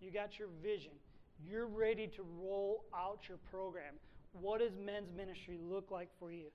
[0.00, 0.92] you got your vision,
[1.46, 3.94] you're ready to roll out your program.
[4.32, 6.46] What does men's ministry look like for you?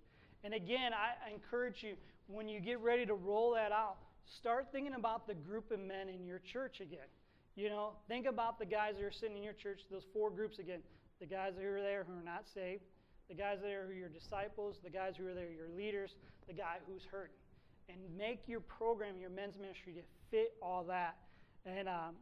[0.44, 1.96] And again, I, encourage you,
[2.28, 6.10] when you get ready to roll that out, start thinking about the group of men
[6.10, 7.08] in your church again.
[7.56, 10.60] You know, think about the guys that are sitting in your church, those four groups
[10.60, 10.80] again.
[11.20, 12.84] The guys who are there who are not saved,
[13.30, 16.16] the guys there who are your disciples, the guys who are there your leaders,
[16.48, 17.38] the guy who's hurting.
[17.88, 21.18] And make your program, your men's ministry to fit all that.
[21.66, 22.16] And um,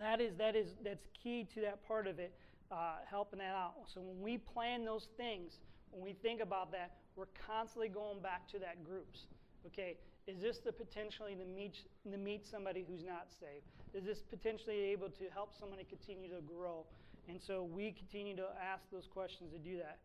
[0.00, 2.32] that is that is that's key to that part of it,
[2.70, 3.74] uh, helping that out.
[3.92, 5.58] So when we plan those things,
[5.90, 9.26] when we think about that, we're constantly going back to that groups.
[9.66, 11.74] Okay, is this the potentially to meet
[12.10, 13.66] to meet somebody who's not saved?
[13.94, 16.84] Is this potentially able to help somebody continue to grow?
[17.28, 19.98] And so we continue to ask those questions to do that.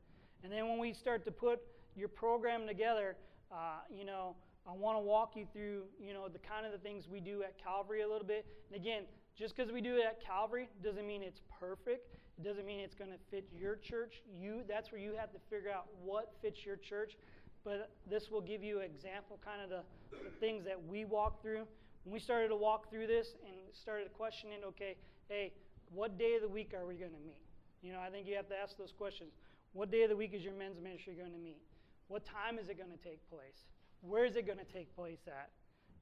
[0.43, 1.59] And then when we start to put
[1.95, 3.15] your program together,
[3.51, 4.35] uh, you know,
[4.67, 7.43] I want to walk you through, you know, the kind of the things we do
[7.43, 8.45] at Calvary a little bit.
[8.71, 9.03] And again,
[9.37, 12.07] just because we do it at Calvary doesn't mean it's perfect.
[12.37, 14.21] It doesn't mean it's going to fit your church.
[14.39, 17.17] You that's where you have to figure out what fits your church.
[17.63, 21.41] But this will give you an example, kind of the, the things that we walk
[21.41, 21.65] through.
[22.03, 24.95] When we started to walk through this and started questioning, okay,
[25.29, 25.53] hey,
[25.93, 27.37] what day of the week are we going to meet?
[27.83, 29.31] You know, I think you have to ask those questions.
[29.73, 31.61] What day of the week is your men's ministry going to meet?
[32.09, 33.63] What time is it going to take place?
[34.01, 35.49] Where is it going to take place at?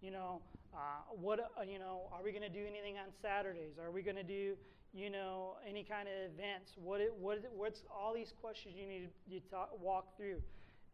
[0.02, 0.42] You know,
[0.74, 3.78] uh, what uh, you know, are we going to do anything on Saturdays?
[3.78, 4.56] Are we going to do
[4.92, 6.72] you know any kind of events?
[6.82, 10.42] What it, what it, what's all these questions you need to talk, walk through?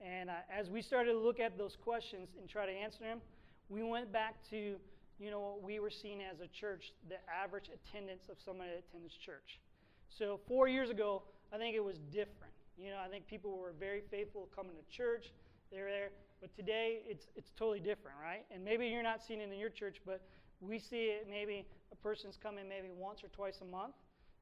[0.01, 3.21] And uh, as we started to look at those questions and try to answer them,
[3.69, 4.75] we went back to
[5.17, 8.83] you know what we were seeing as a church, the average attendance of somebody that
[8.89, 9.61] attends church.
[10.09, 12.54] So four years ago, I think it was different.
[12.77, 15.31] You know, I think people were very faithful coming to church.
[15.71, 16.09] They're there.
[16.41, 18.45] But today, it's, it's totally different, right?
[18.51, 20.21] And maybe you're not seeing it in your church, but
[20.59, 23.95] we see it maybe a person's coming maybe once or twice a month,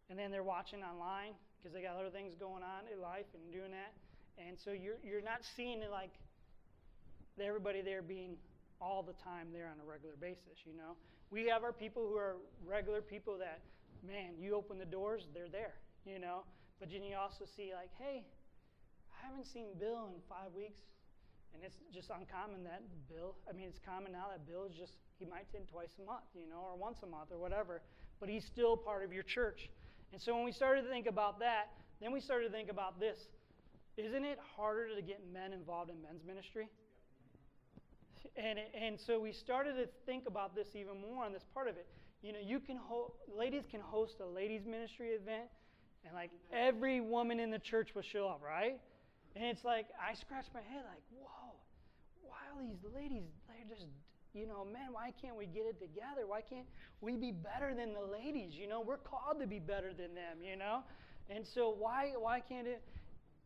[0.10, 3.54] and then they're watching online because they got other things going on in life and
[3.54, 3.94] doing that.
[4.38, 6.12] And so you're, you're not seeing it like
[7.40, 8.36] everybody there being
[8.82, 10.98] all the time there on a regular basis, you know?
[11.32, 13.62] We have our people who are regular people that,
[14.06, 15.74] man, you open the doors, they're there,
[16.06, 16.44] you know?
[16.80, 18.26] But then you also see, like, hey,
[19.12, 20.82] I haven't seen Bill in five weeks.
[21.54, 24.94] And it's just uncommon that Bill, I mean, it's common now that Bill is just,
[25.20, 27.82] he might attend twice a month, you know, or once a month or whatever,
[28.20, 29.70] but he's still part of your church.
[30.12, 31.70] And so when we started to think about that,
[32.02, 33.18] then we started to think about this.
[33.98, 36.70] Isn't it harder to get men involved in men's ministry?
[38.36, 41.78] And, and so we started to think about this even more on this part of
[41.78, 41.86] it.
[42.24, 45.50] You know, you can ho- ladies can host a ladies ministry event
[46.06, 48.80] and like every woman in the church will show up, right?
[49.36, 51.56] And it's like, I scratch my head, like, whoa,
[52.22, 53.88] why are these ladies, they're just,
[54.34, 56.28] you know, man, why can't we get it together?
[56.28, 56.68] Why can't
[57.02, 58.54] we be better than the ladies?
[58.54, 60.84] You know, we're called to be better than them, you know?
[61.30, 62.82] And so why, why can't it?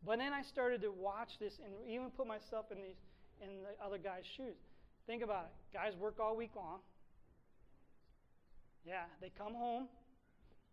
[0.04, 3.00] But then I started to watch this and even put myself in these,
[3.42, 4.56] in the other guy's shoes.
[5.06, 5.76] Think about it.
[5.76, 6.80] Guys work all week long.
[8.86, 9.88] Yeah, they come home,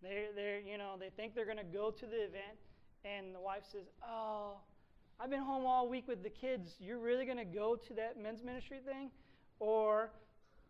[0.02, 2.58] they they you know they think they're going to go to the event,
[3.04, 4.58] and the wife says, "Oh,
[5.19, 6.75] I've been home all week with the kids.
[6.80, 9.12] You're really going to go to that men's ministry thing?"
[9.60, 10.10] Or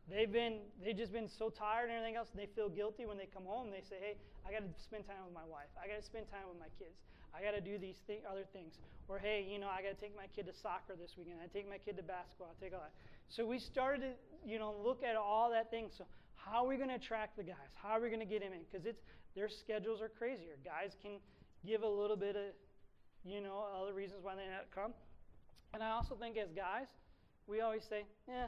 [0.10, 3.18] they've been they've just been so tired and everything else, and they feel guilty when
[3.18, 3.72] they come home.
[3.72, 4.16] They say, "Hey,
[4.48, 5.72] I got to spend time with my wife.
[5.82, 7.00] I got to spend time with my kids.
[7.34, 8.78] I got to do these th- other things."
[9.08, 11.40] Or, "Hey, you know, I got to take my kid to soccer this weekend.
[11.44, 12.52] I take my kid to basketball.
[12.52, 12.94] I take all that."
[13.30, 14.12] So we started to,
[14.46, 15.90] you know, look at all that thing.
[15.98, 16.06] So
[16.36, 17.74] how are we going to attract the guys?
[17.74, 18.62] How are we going to get them in?
[18.70, 19.02] Because it's
[19.36, 20.58] their schedules are crazier.
[20.64, 21.20] Guys can
[21.66, 22.54] give a little bit of,
[23.26, 24.94] you know, other reasons why they not come.
[25.74, 26.88] And I also think as guys,
[27.48, 28.48] we always say, yeah,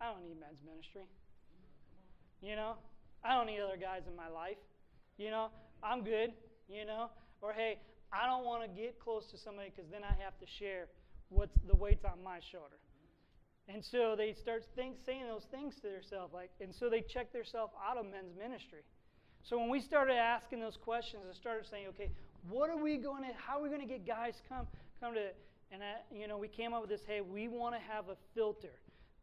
[0.00, 1.06] I don't need men's ministry.
[2.42, 2.74] You know,
[3.24, 4.58] I don't need other guys in my life.
[5.16, 5.48] You know,
[5.82, 6.32] I'm good.
[6.68, 7.08] You know,
[7.40, 7.78] or hey,
[8.12, 10.88] I don't want to get close to somebody because then I have to share
[11.28, 12.76] what's the weight's on my shoulder.
[13.68, 17.32] And so they start think, saying those things to themselves, like, and so they check
[17.32, 18.80] themselves out of men's ministry.
[19.42, 22.10] So when we started asking those questions, I started saying, okay,
[22.48, 24.66] what are we going to, how are we going to get guys come
[25.00, 25.30] come to,
[25.70, 27.02] and I, you know, we came up with this.
[27.06, 28.74] Hey, we want to have a filter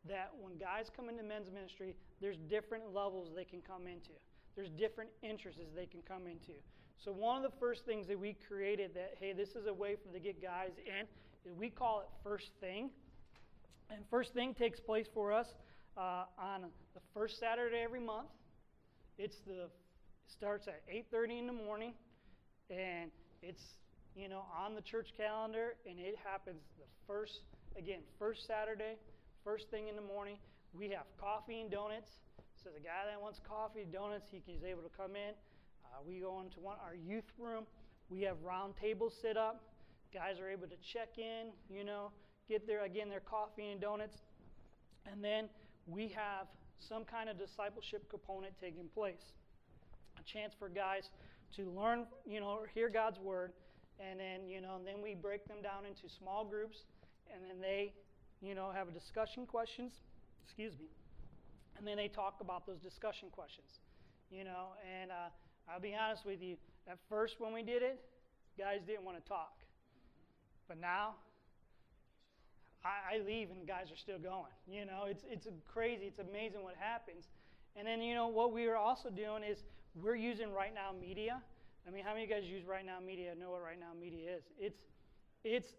[0.07, 4.11] that when guys come into men's ministry, there's different levels they can come into.
[4.55, 6.53] There's different interests they can come into.
[7.03, 9.95] So one of the first things that we created that hey, this is a way
[9.95, 11.05] for to get guys in.
[11.57, 12.89] We call it first thing.
[13.89, 15.47] And first thing takes place for us
[15.97, 16.61] uh, on
[16.93, 18.29] the first Saturday every month.
[19.17, 19.69] It's the
[20.27, 21.93] starts at 8:30 in the morning,
[22.69, 23.11] and
[23.41, 23.61] it's
[24.15, 27.41] you know on the church calendar, and it happens the first
[27.77, 28.97] again first Saturday,
[29.43, 30.37] first thing in the morning.
[30.73, 32.09] We have coffee and donuts.
[32.63, 35.33] So the guy that wants coffee, donuts, he is able to come in.
[35.85, 37.65] Uh, we go into one our youth room.
[38.09, 39.61] We have round tables set up.
[40.13, 41.53] Guys are able to check in.
[41.69, 42.11] You know,
[42.49, 44.17] get their again their coffee and donuts,
[45.05, 45.49] and then
[45.87, 46.47] we have
[46.79, 49.33] some kind of discipleship component taking place
[50.25, 51.09] chance for guys
[51.55, 53.53] to learn, you know, hear God's word,
[53.99, 56.83] and then, you know, then we break them down into small groups,
[57.33, 57.93] and then they,
[58.41, 59.93] you know, have a discussion questions,
[60.43, 60.87] excuse me,
[61.77, 63.79] and then they talk about those discussion questions,
[64.31, 65.29] you know, and uh,
[65.71, 66.57] I'll be honest with you,
[66.87, 67.99] at first when we did it,
[68.57, 69.53] guys didn't want to talk,
[70.67, 71.15] but now
[72.85, 74.53] I leave and guys are still going.
[74.69, 76.05] You know, it's it's crazy.
[76.05, 77.25] It's amazing what happens.
[77.75, 79.63] And then you know what we are also doing is
[80.01, 81.41] we're using Right Now Media.
[81.87, 83.33] I mean, how many of you guys use Right Now Media?
[83.39, 84.43] Know what Right Now Media is?
[84.59, 84.81] It's
[85.43, 85.69] it's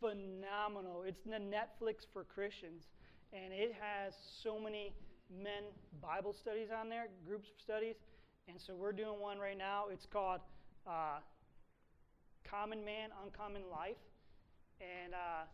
[0.00, 1.04] phenomenal.
[1.06, 2.84] It's the Netflix for Christians,
[3.32, 4.92] and it has so many
[5.30, 5.64] men
[6.00, 7.96] Bible studies on there, groups of studies.
[8.48, 9.84] And so we're doing one right now.
[9.92, 10.40] It's called
[10.86, 11.18] uh,
[12.48, 14.00] Common Man, Uncommon Life,
[14.80, 15.44] and uh,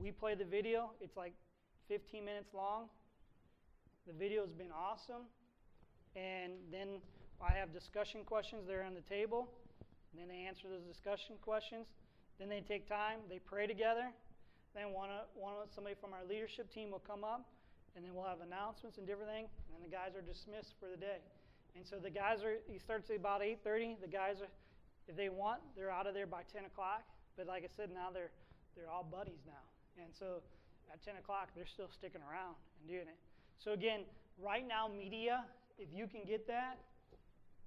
[0.00, 0.90] we play the video.
[1.00, 1.32] It's like
[1.88, 2.84] 15 minutes long.
[4.06, 5.26] The video's been awesome,
[6.14, 7.00] and then
[7.40, 9.48] I have discussion questions there on the table.
[10.12, 11.86] And then they answer those discussion questions.
[12.38, 14.12] Then they take time, they pray together.
[14.74, 17.48] Then one, one somebody from our leadership team will come up
[17.96, 20.84] and then we'll have announcements and different things, and then the guys are dismissed for
[20.84, 21.24] the day.
[21.74, 24.04] And so the guys are, he starts at about 8.30.
[24.04, 24.52] The guys are,
[25.08, 27.08] if they want, they're out of there by 10 o'clock.
[27.36, 28.32] But like I said, now they're,
[28.76, 29.64] they're all buddies now.
[29.96, 30.44] And so
[30.92, 33.16] at 10 o'clock, they're still sticking around and doing it.
[33.56, 34.04] So again,
[34.36, 35.44] right now media,
[35.78, 36.76] if you can get that,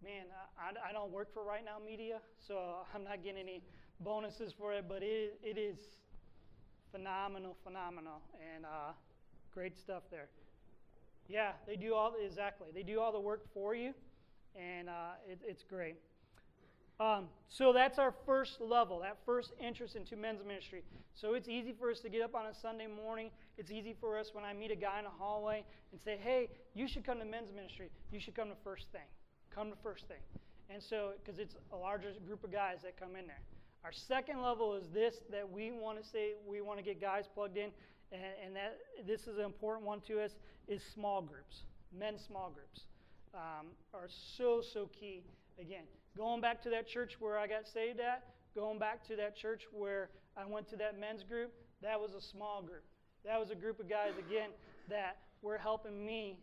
[0.03, 0.25] man,
[0.57, 3.62] I, I don't work for right now media, so I'm not getting any
[3.99, 5.77] bonuses for it, but it, it is
[6.91, 8.21] phenomenal, phenomenal,
[8.55, 8.93] and uh,
[9.53, 10.29] great stuff there.
[11.27, 12.69] Yeah, they do all exactly.
[12.73, 13.93] They do all the work for you,
[14.55, 15.97] and uh, it, it's great.
[16.99, 20.83] Um, so that's our first level, that first interest into men's ministry.
[21.13, 23.29] So it's easy for us to get up on a Sunday morning.
[23.57, 26.49] It's easy for us when I meet a guy in a hallway and say, "Hey,
[26.73, 27.89] you should come to men's ministry.
[28.12, 29.07] You should come to First Thing.
[29.53, 30.21] Come to First Thing."
[30.69, 33.41] And so, because it's a larger group of guys that come in there.
[33.83, 37.25] Our second level is this that we want to say we want to get guys
[37.33, 37.71] plugged in,
[38.12, 40.31] and, and that this is an important one to us
[40.67, 41.63] is small groups.
[41.97, 42.81] Men's small groups
[43.33, 45.23] um, are so so key.
[45.59, 45.83] Again,
[46.15, 48.23] going back to that church where I got saved at,
[48.55, 52.21] going back to that church where I went to that men's group, that was a
[52.21, 52.83] small group.
[53.25, 54.51] That was a group of guys again
[54.89, 56.38] that were helping me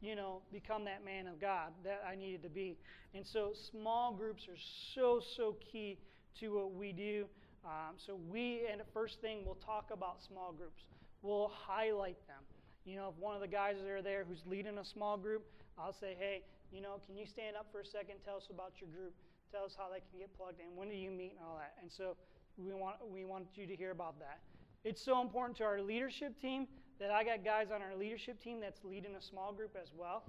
[0.00, 2.76] you know, become that man of God that I needed to be.
[3.14, 4.58] And so small groups are
[4.94, 5.98] so, so key
[6.40, 7.26] to what we do.
[7.64, 10.84] Um, so we, and first thing, we'll talk about small groups.
[11.22, 12.42] We'll highlight them.
[12.84, 15.44] You know, if one of the guys that are there who's leading a small group,
[15.78, 18.16] I'll say, hey, you know, can you stand up for a second?
[18.24, 19.14] Tell us about your group.
[19.52, 20.76] Tell us how they can get plugged in.
[20.76, 21.74] When do you meet and all that?
[21.80, 22.16] And so
[22.56, 24.40] we want we want you to hear about that.
[24.84, 26.66] It's so important to our leadership team
[27.00, 30.24] that I got guys on our leadership team that's leading a small group as well.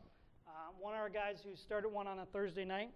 [0.47, 2.89] Uh, one of our guys who started one on a Thursday night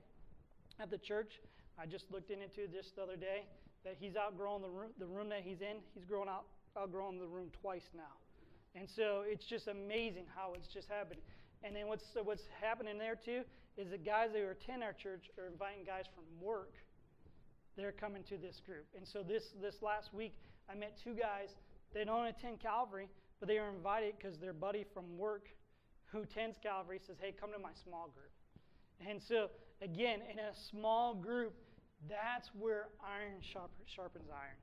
[0.80, 1.40] at the church,
[1.80, 3.46] I just looked into this the other day,
[3.84, 5.78] that he's outgrown the room, the room that he's in.
[5.94, 6.46] He's grown out,
[6.78, 8.16] outgrown the room twice now.
[8.76, 11.20] And so it's just amazing how it's just happening.
[11.64, 13.42] And then what's, what's happening there too
[13.78, 16.74] is the guys that attend our church are inviting guys from work.
[17.76, 18.86] They're coming to this group.
[18.96, 20.36] And so this, this last week,
[20.70, 21.50] I met two guys.
[21.94, 23.10] They don't attend Calvary,
[23.44, 25.50] but they are invited because their buddy from work
[26.14, 28.32] who tends Calvary says, hey, come to my small group.
[29.06, 29.50] And so,
[29.82, 31.52] again, in a small group,
[32.08, 34.56] that's where iron sharpens iron.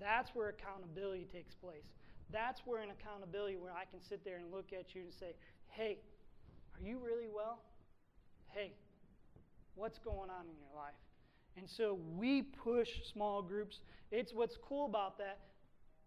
[0.00, 1.86] That's where accountability takes place.
[2.32, 5.36] That's where an accountability where I can sit there and look at you and say,
[5.68, 5.98] hey,
[6.74, 7.60] are you really well?
[8.48, 8.72] Hey,
[9.76, 10.98] what's going on in your life?
[11.56, 13.78] And so we push small groups.
[14.10, 15.38] It's what's cool about that.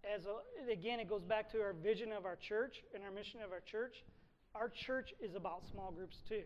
[0.04, 3.42] As a, again, it goes back to our vision of our church and our mission
[3.42, 4.04] of our church.
[4.56, 6.44] Our church is about small groups too.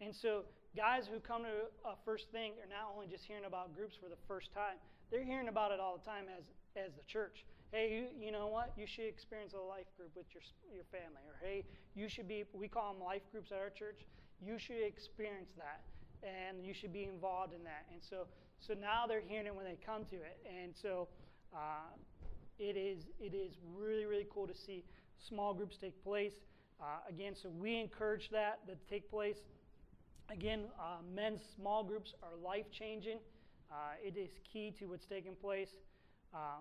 [0.00, 0.44] And so
[0.76, 4.08] guys who come to a first thing are not only just hearing about groups for
[4.08, 4.78] the first time,
[5.10, 6.44] they're hearing about it all the time as,
[6.76, 7.44] as the church.
[7.72, 8.72] Hey, you, you know what?
[8.76, 10.42] You should experience a life group with your,
[10.74, 11.22] your family.
[11.26, 14.06] Or hey, you should be, we call them life groups at our church.
[14.40, 15.82] You should experience that.
[16.26, 17.86] And you should be involved in that.
[17.92, 18.26] And so,
[18.60, 20.38] so now they're hearing it when they come to it.
[20.46, 21.08] And so
[21.54, 21.90] uh,
[22.60, 24.84] it, is, it is really, really cool to see
[25.28, 26.34] small groups take place.
[26.80, 29.36] Uh, again, so we encourage that to take place.
[30.30, 33.18] Again, uh, men's small groups are life changing.
[33.70, 35.70] Uh, it is key to what's taking place.
[36.34, 36.60] Uh,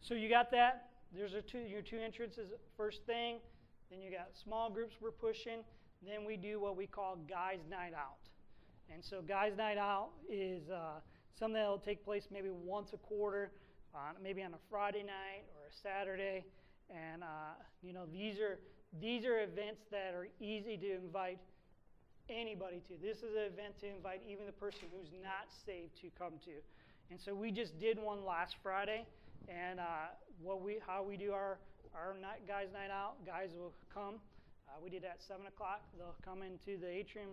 [0.00, 0.88] so you got that.
[1.14, 2.50] There's two, your two entrances.
[2.76, 3.38] First thing,
[3.90, 5.58] then you got small groups we're pushing.
[6.06, 8.16] Then we do what we call guys' night out.
[8.92, 11.00] And so guys' night out is uh,
[11.38, 13.52] something that will take place maybe once a quarter,
[13.94, 16.44] uh, maybe on a Friday night or a Saturday.
[16.90, 18.58] And uh, you know these are
[19.00, 21.38] these are events that are easy to invite
[22.28, 22.94] anybody to.
[23.00, 26.52] This is an event to invite even the person who's not saved to come to.
[27.10, 29.06] And so we just did one last Friday,
[29.48, 31.58] and uh, what we how we do our
[31.94, 34.16] our night, guys' night out, guys will come.
[34.68, 35.82] Uh, we did that at seven o'clock.
[35.98, 37.30] They'll come into the atrium,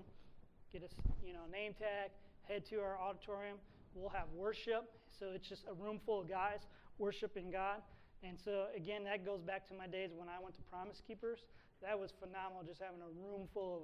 [0.72, 0.92] get us
[1.26, 2.12] you know name tag,
[2.48, 3.58] head to our auditorium.
[3.96, 4.99] We'll have worship.
[5.20, 6.60] So it's just a room full of guys
[6.98, 7.82] worshiping God.
[8.24, 11.40] And so again, that goes back to my days when I went to Promise Keepers.
[11.82, 13.84] That was phenomenal, just having a room full of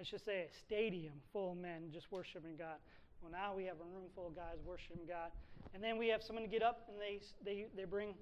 [0.00, 2.80] I should say a stadium full of men just worshiping God.
[3.20, 5.28] Well, now we have a room full of guys worshiping God,
[5.74, 8.14] and then we have someone to get up and they they they bring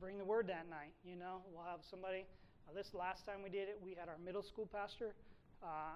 [0.00, 0.90] bring the word that night.
[1.04, 2.24] You know, we'll have somebody.
[2.66, 5.14] Uh, this last time we did it, we had our middle school pastor
[5.62, 5.94] uh,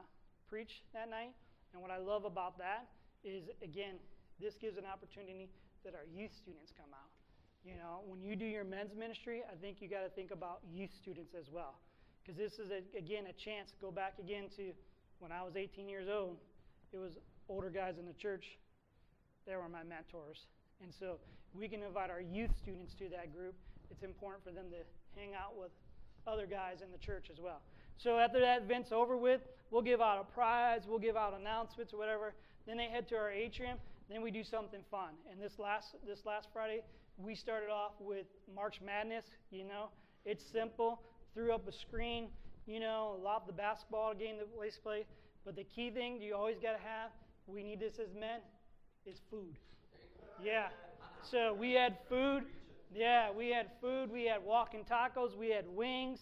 [0.49, 1.35] preach that night,
[1.73, 2.87] and what I love about that
[3.25, 3.97] is again,
[4.41, 5.49] this gives an opportunity
[5.85, 7.11] that our youth students come out.
[7.65, 10.61] You know, when you do your men's ministry, I think you got to think about
[10.69, 11.81] youth students as well.
[12.21, 13.71] Because this is, a, again, a chance.
[13.71, 14.73] to Go back again to
[15.19, 16.37] when I was 18 years old.
[16.93, 17.13] It was
[17.49, 18.59] older guys in the church.
[19.47, 20.47] They were my mentors.
[20.83, 21.17] And so
[21.55, 23.55] we can invite our youth students to that group.
[23.91, 24.81] It's important for them to
[25.19, 25.71] hang out with
[26.27, 27.61] other guys in the church as well.
[27.99, 31.93] So after that event's over with, we'll give out a prize, we'll give out announcements
[31.93, 32.35] or whatever.
[32.67, 33.79] Then they head to our atrium.
[34.11, 35.11] Then we do something fun.
[35.31, 36.83] And this last this last Friday,
[37.17, 39.25] we started off with March Madness.
[39.51, 39.89] You know,
[40.25, 41.01] it's simple.
[41.35, 42.29] Threw up a screen.
[42.67, 45.05] You know, lobbed the basketball game that boys play.
[45.45, 47.11] But the key thing you always got to have,
[47.47, 48.41] we need this as men,
[49.05, 49.59] is food.
[50.43, 50.69] Yeah.
[51.23, 52.45] So we had food.
[52.95, 54.11] Yeah, we had food.
[54.11, 55.37] We had walking tacos.
[55.37, 56.21] We had wings.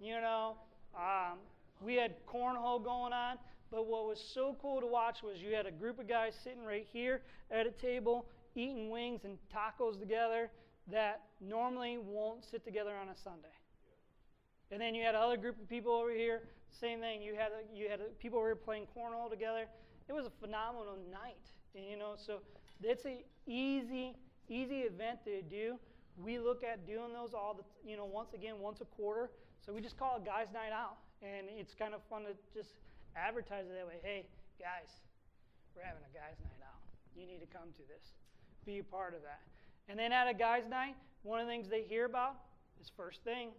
[0.00, 0.56] You know,
[0.96, 1.38] um,
[1.80, 3.36] we had cornhole going on.
[3.74, 6.64] But what was so cool to watch was you had a group of guys sitting
[6.64, 10.48] right here at a table eating wings and tacos together
[10.92, 13.48] that normally won't sit together on a Sunday.
[14.70, 17.20] And then you had another group of people over here, same thing.
[17.20, 19.66] You had you had people over here playing cornhole together.
[20.08, 22.38] It was a phenomenal night, and you know, so
[22.80, 24.14] it's an easy
[24.48, 25.80] easy event to do.
[26.16, 29.30] We look at doing those all the you know once again once a quarter.
[29.66, 32.70] So we just call it guys' night out, and it's kind of fun to just
[33.16, 33.98] advertise it that way.
[34.02, 34.26] Hey,
[34.58, 34.90] guys,
[35.74, 36.82] we're having a guys' night out.
[37.14, 38.14] You need to come to this.
[38.66, 39.42] Be a part of that.
[39.88, 42.36] And then at a guys' night, one of the things they hear about
[42.80, 43.50] is first thing.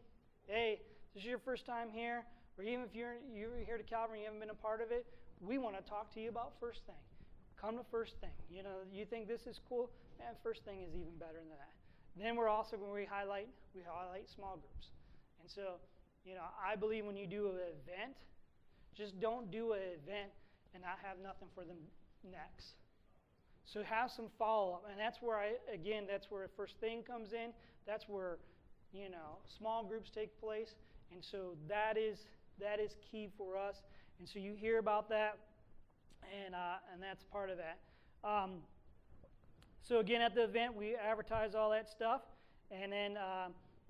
[0.47, 0.82] Hey,
[1.14, 2.26] this is your first time here,
[2.58, 4.91] or even if you're you're here to Calvary and you haven't been a part of
[4.91, 5.06] it,
[5.41, 7.01] we want to talk to you about first thing.
[7.60, 8.36] Come to first thing.
[8.49, 9.89] You know, you think this is cool?
[10.20, 11.72] Man, first thing is even better than that.
[12.16, 14.91] Then we're also going to highlight we highlight small groups.
[15.41, 15.82] And so,
[16.26, 18.16] you know, I believe when you do an event,
[18.96, 20.32] just don't do an event
[20.74, 21.78] and not have nothing for them
[22.24, 22.76] next.
[23.66, 27.34] So have some follow up, and that's where I again that's where first thing comes
[27.34, 27.50] in.
[27.88, 28.38] That's where
[28.93, 30.76] you know small groups take place,
[31.12, 32.28] and so that is
[32.60, 33.78] that is key for us.
[34.20, 35.38] And so you hear about that,
[36.46, 37.80] and uh, and that's part of that.
[38.24, 38.62] Um,
[39.82, 42.22] so again, at the event, we advertise all that stuff,
[42.72, 43.48] and then uh,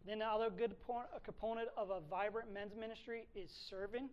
[0.07, 0.75] then the other good
[1.23, 4.09] component of a vibrant men's ministry is serving.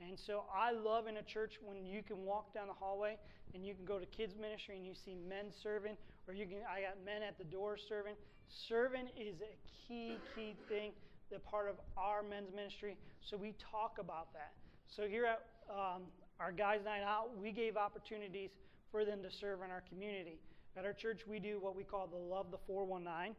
[0.00, 3.16] And so I love in a church when you can walk down the hallway
[3.54, 6.58] and you can go to kids ministry and you see men serving, or you can
[6.68, 8.14] I got men at the door serving.
[8.48, 9.54] Serving is a
[9.86, 10.92] key, key thing,
[11.30, 12.96] the part of our men's ministry.
[13.20, 14.52] So we talk about that.
[14.88, 16.02] So here at um,
[16.40, 18.50] our guys' night out, we gave opportunities
[18.90, 20.38] for them to serve in our community.
[20.76, 23.34] At our church, we do what we call the Love the 419.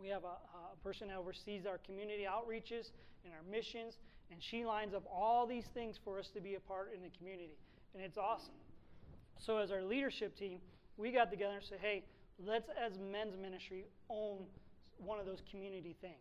[0.00, 0.36] We have a,
[0.72, 2.90] a person that oversees our community outreaches
[3.24, 3.98] and our missions,
[4.30, 7.10] and she lines up all these things for us to be a part in the
[7.16, 7.56] community.
[7.94, 8.54] And it's awesome.
[9.38, 10.58] So, as our leadership team,
[10.96, 12.04] we got together and said, hey,
[12.44, 14.44] let's, as men's ministry, own
[14.98, 16.14] one of those community things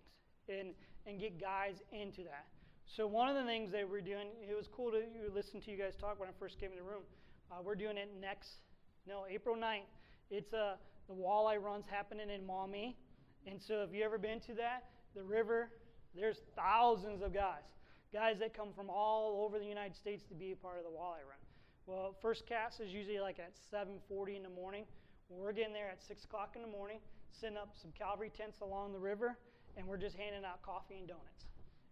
[0.50, 0.70] and,
[1.08, 2.46] and get guys into that.
[2.96, 5.02] So, one of the things that we're doing, it was cool to
[5.34, 7.04] listen to you guys talk when I first came in the room.
[7.52, 8.50] Uh, we're doing it next,
[9.08, 9.90] no, April 9th.
[10.30, 10.76] It's uh,
[11.08, 12.96] the walleye runs happening in Maumee.
[13.48, 14.86] And so, if you ever been to that,
[15.16, 15.70] the river,
[16.16, 17.64] there's thousands of guys,
[18.16, 20.90] guys that come from all over the United States to be a part of the
[20.90, 21.44] walleye run.
[21.86, 24.86] Well, first cast is usually like at 7:40 in the morning.
[25.28, 27.02] We're getting there at 6 o'clock in the morning,
[27.34, 29.38] setting up some Calvary tents along the river,
[29.76, 31.44] and we're just handing out coffee and donuts.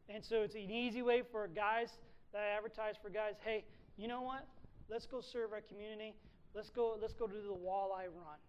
[0.07, 1.89] And so it's an easy way for guys
[2.31, 3.35] that I advertise for guys.
[3.43, 3.65] Hey,
[3.97, 4.47] you know what?
[4.87, 6.15] Let's go serve our community.
[6.55, 6.95] Let's go.
[7.01, 8.39] Let's go do the walleye run.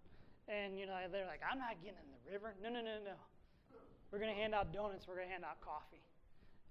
[0.47, 2.55] And you know they're like, I'm not getting in the river.
[2.63, 3.19] No, no, no, no.
[4.13, 5.09] We're to hand out donuts.
[5.09, 6.05] We're to hand out coffee.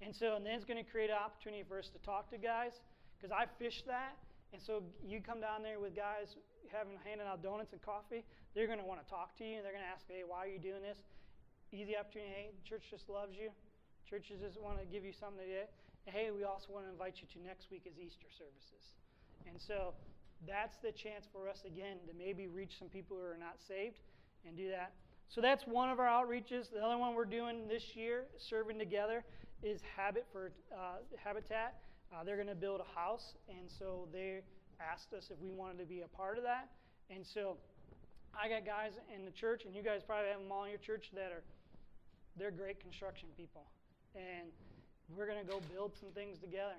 [0.04, 2.38] And so and then it's going to create an opportunity for us to talk to
[2.38, 2.74] guys
[3.18, 4.18] because I fished that
[4.54, 6.38] and so you come down there with guys
[6.70, 8.22] having handing out donuts and coffee,
[8.54, 9.58] they're going to want to talk to you.
[9.58, 11.02] and They're going to ask, hey, why are you doing this?
[11.74, 12.30] Easy opportunity.
[12.30, 13.50] Hey, church just loves you.
[14.06, 15.66] Churches just want to give you something to do.
[16.06, 18.94] Hey, we also want to invite you to next week as Easter services.
[19.50, 19.98] And so
[20.46, 24.06] that's the chance for us again to maybe reach some people who are not saved
[24.46, 24.94] and do that.
[25.30, 26.70] So that's one of our outreaches.
[26.70, 29.26] The other one we're doing this year, serving together,
[29.64, 31.80] is Habit for uh, Habitat.
[32.12, 34.42] Uh, they're going to build a house, and so they
[34.80, 36.68] asked us if we wanted to be a part of that.
[37.10, 37.56] And so
[38.36, 40.84] I got guys in the church, and you guys probably have them all in your
[40.84, 41.42] church that are
[42.38, 43.64] they're great construction people,
[44.16, 44.52] and
[45.16, 46.78] we're going to go build some things together.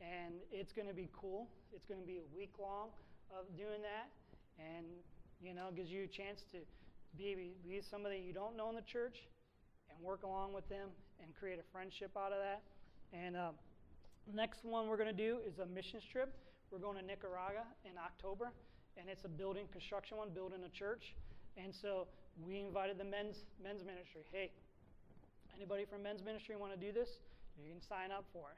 [0.00, 1.46] And it's going to be cool.
[1.72, 2.88] It's going to be a week long
[3.30, 4.08] of doing that,
[4.58, 4.86] and
[5.42, 6.58] you know, gives you a chance to
[7.18, 9.28] be, be somebody you don't know in the church,
[9.90, 10.88] and work along with them
[11.24, 12.62] and create a friendship out of that.
[13.12, 13.50] And uh,
[14.32, 16.32] Next one we're going to do is a missions trip.
[16.70, 18.52] We're going to Nicaragua in October,
[18.96, 21.14] and it's a building construction one, building a church.
[21.56, 22.06] And so
[22.44, 24.22] we invited the men's men's ministry.
[24.32, 24.50] Hey,
[25.54, 27.18] anybody from men's ministry want to do this?
[27.62, 28.56] You can sign up for it.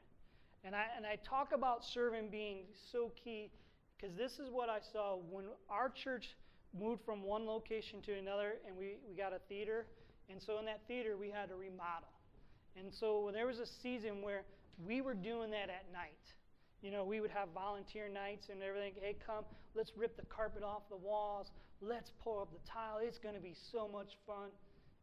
[0.65, 2.59] And I and I talk about serving being
[2.93, 3.51] so key
[3.99, 6.37] because this is what I saw when our church
[6.79, 9.87] moved from one location to another, and we, we got a theater.
[10.31, 12.16] And so in that theater, we had to remodel.
[12.79, 14.45] And so there was a season where
[14.87, 16.13] we were doing that at night.
[16.83, 18.93] You know, we would have volunteer nights and everything.
[19.01, 21.51] Hey, come, let's rip the carpet off the walls.
[21.81, 22.99] Let's pull up the tile.
[23.01, 24.51] It's going to be so much fun.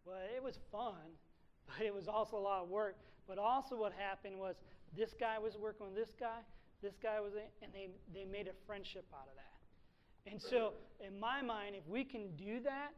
[0.05, 1.17] Well, it was fun,
[1.67, 2.97] but it was also a lot of work.
[3.28, 4.55] But also, what happened was
[4.95, 6.39] this guy was working with this guy,
[6.82, 10.32] this guy was, and they, they made a friendship out of that.
[10.32, 10.74] And so,
[11.05, 12.91] in my mind, if we can do that,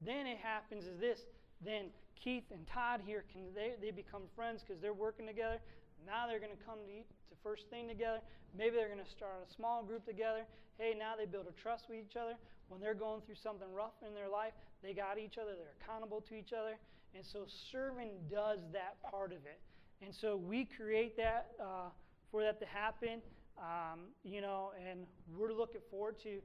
[0.00, 1.20] then it happens is this.
[1.64, 1.86] Then
[2.22, 5.58] Keith and Todd here can they, they become friends because they're working together.
[6.06, 7.04] Now they're going to come to
[7.44, 8.20] first thing together.
[8.56, 10.48] Maybe they're going to start a small group together.
[10.78, 12.34] Hey, now they build a trust with each other.
[12.68, 15.52] When they're going through something rough in their life, they got each other.
[15.52, 16.80] They're accountable to each other.
[17.14, 19.60] And so serving does that part of it.
[20.02, 21.92] And so we create that uh,
[22.32, 23.20] for that to happen.
[23.58, 25.06] Um, you know, and
[25.38, 26.40] we're looking forward to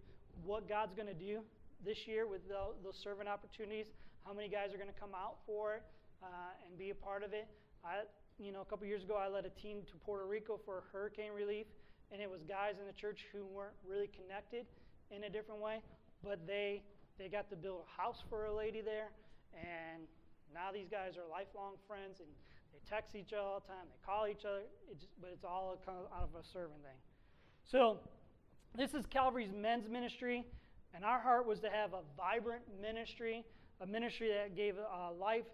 [0.45, 1.39] what God's going to do
[1.83, 3.87] this year with the, those servant opportunities.
[4.25, 5.83] How many guys are going to come out for it
[6.23, 7.47] uh, and be a part of it?
[7.83, 8.03] I,
[8.37, 11.31] you know, a couple years ago, I led a team to Puerto Rico for hurricane
[11.35, 11.67] relief,
[12.11, 14.65] and it was guys in the church who weren't really connected
[15.11, 15.81] in a different way,
[16.23, 16.83] but they
[17.17, 19.11] they got to build a house for a lady there,
[19.53, 20.07] and
[20.53, 22.29] now these guys are lifelong friends, and
[22.71, 25.43] they text each other all the time, they call each other, it just, but it's
[25.43, 26.95] all out of a serving thing.
[27.65, 27.99] So,
[28.75, 30.45] this is Calvary's men's ministry,
[30.95, 33.43] and our heart was to have a vibrant ministry,
[33.81, 35.45] a ministry that gave uh, life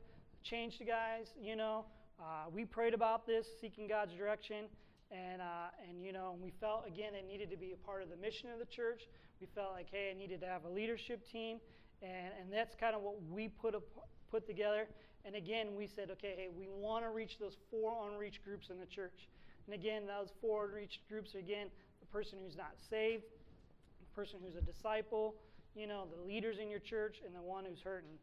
[0.43, 1.28] change to guys.
[1.41, 1.86] You know,
[2.19, 4.65] uh, we prayed about this, seeking God's direction,
[5.11, 8.09] and uh, and you know, we felt again it needed to be a part of
[8.09, 9.03] the mission of the church.
[9.39, 11.59] We felt like, hey, I needed to have a leadership team,
[12.01, 13.82] and and that's kind of what we put a,
[14.32, 14.88] put together.
[15.26, 18.80] And again, we said, okay, hey, we want to reach those four unreached groups in
[18.80, 19.28] the church.
[19.65, 21.67] And again, those four unreached groups are again
[21.99, 23.23] the person who's not saved,
[23.99, 25.36] the person who's a disciple,
[25.76, 28.17] you know, the leaders in your church, and the one who's hurting.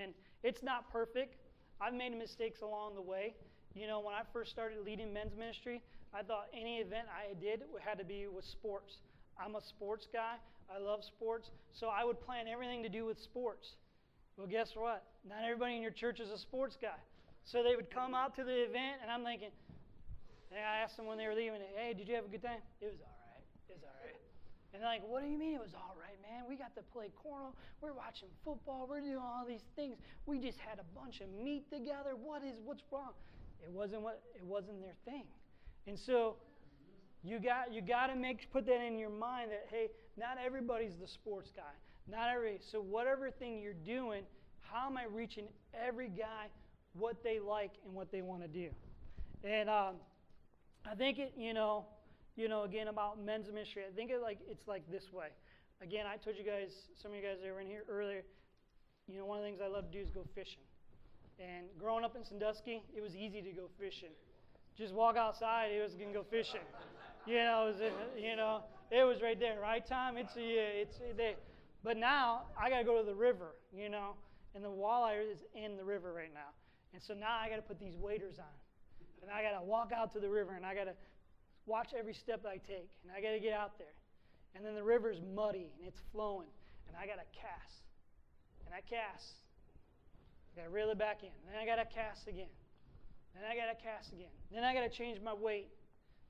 [0.00, 1.36] And it's not perfect.
[1.80, 3.34] I've made mistakes along the way.
[3.74, 5.82] You know, when I first started leading men's ministry,
[6.12, 8.96] I thought any event I did had to be with sports.
[9.42, 10.34] I'm a sports guy.
[10.74, 11.50] I love sports.
[11.72, 13.74] So I would plan everything to do with sports.
[14.36, 15.04] Well, guess what?
[15.28, 16.98] Not everybody in your church is a sports guy.
[17.44, 19.50] So they would come out to the event, and I'm thinking,
[20.50, 22.60] and I asked them when they were leaving, hey, did you have a good time?
[22.80, 23.44] It was all right.
[23.68, 24.20] It was all right.
[24.72, 26.44] And they're like, what do you mean it was all right, man?
[26.48, 27.54] We got to play cornhole.
[27.80, 28.86] We're watching football.
[28.88, 29.96] We're doing all these things.
[30.26, 32.12] We just had a bunch of meat together.
[32.22, 33.12] What is, what's wrong?
[33.62, 35.24] It wasn't what, it wasn't their thing.
[35.86, 36.36] And so
[37.24, 39.88] you got, you got to make, put that in your mind that, hey,
[40.18, 41.62] not everybody's the sports guy.
[42.10, 42.60] Not every.
[42.70, 44.22] So whatever thing you're doing,
[44.60, 46.48] how am I reaching every guy
[46.92, 48.68] what they like and what they want to do?
[49.44, 49.94] And um,
[50.90, 51.86] I think it, you know,
[52.38, 53.82] you know, again about men's ministry.
[53.82, 55.34] I think it like it's like this way.
[55.82, 56.70] Again, I told you guys,
[57.02, 58.22] some of you guys that were in here earlier.
[59.08, 60.62] You know, one of the things I love to do is go fishing.
[61.38, 64.14] And growing up in Sandusky, it was easy to go fishing.
[64.76, 66.62] Just walk outside, it was gonna go fishing.
[67.26, 70.16] You know, it was, you know, it was right there, right, Tom?
[70.16, 71.34] It's yeah, it's they.
[71.82, 74.14] But now I got to go to the river, you know,
[74.54, 76.50] and the walleye is in the river right now.
[76.94, 78.56] And so now I got to put these waders on.
[79.22, 80.94] And I got to walk out to the river and I got to
[81.68, 82.90] watch every step I take.
[83.04, 83.94] And I got to get out there.
[84.56, 86.48] And then the river's muddy and it's flowing.
[86.88, 87.84] And I got to cast.
[88.66, 89.44] And I cast.
[90.52, 91.30] I got to reel it back in.
[91.46, 92.50] Then I got to cast again.
[93.34, 94.32] Then I got to cast again.
[94.50, 95.68] Then I got to change my weight.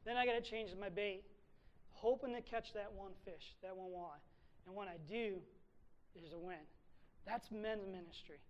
[0.05, 1.23] Then I got to change my bait,
[1.91, 4.21] hoping to catch that one fish, that one walleye.
[4.67, 5.37] And when I do,
[6.15, 6.65] there's a win.
[7.27, 8.41] That's men's ministry.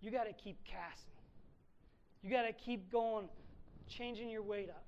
[0.00, 1.12] You got to keep casting.
[2.22, 3.28] You got to keep going,
[3.88, 4.84] changing your weight up,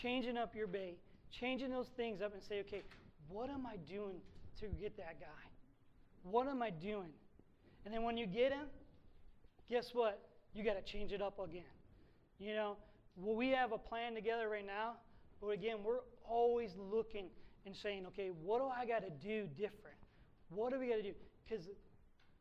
[0.00, 0.98] changing up your bait,
[1.30, 2.82] changing those things up and say, okay,
[3.28, 4.20] what am I doing
[4.60, 5.48] to get that guy?
[6.22, 7.12] What am I doing?
[7.84, 8.66] And then when you get him,
[9.68, 10.20] guess what?
[10.54, 11.62] You got to change it up again.
[12.38, 12.76] You know,
[13.16, 14.94] well, we have a plan together right now,
[15.40, 17.26] but again, we're always looking
[17.66, 19.96] and saying, okay, what do I got to do different?
[20.50, 21.12] What do we got to do?
[21.44, 21.66] Because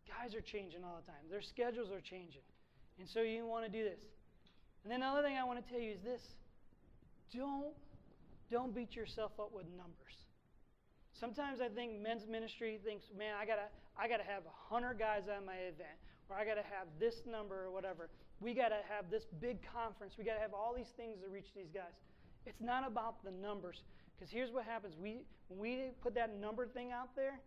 [0.08, 1.22] guys are changing all the time.
[1.30, 2.41] Their schedules are changing.
[2.99, 3.99] And so you want to do this.
[4.84, 6.22] And then the other thing I want to tell you is this.
[7.34, 7.74] Don't,
[8.52, 10.16] don't beat yourself up with numbers.
[11.14, 15.46] Sometimes I think men's ministry thinks, man, I gotta, I gotta have hundred guys at
[15.46, 15.96] my event,
[16.30, 18.10] or I gotta have this number or whatever.
[18.40, 20.16] We gotta have this big conference.
[20.18, 21.94] We gotta have all these things to reach these guys.
[22.46, 23.84] It's not about the numbers,
[24.16, 27.40] because here's what happens: we when we put that number thing out there,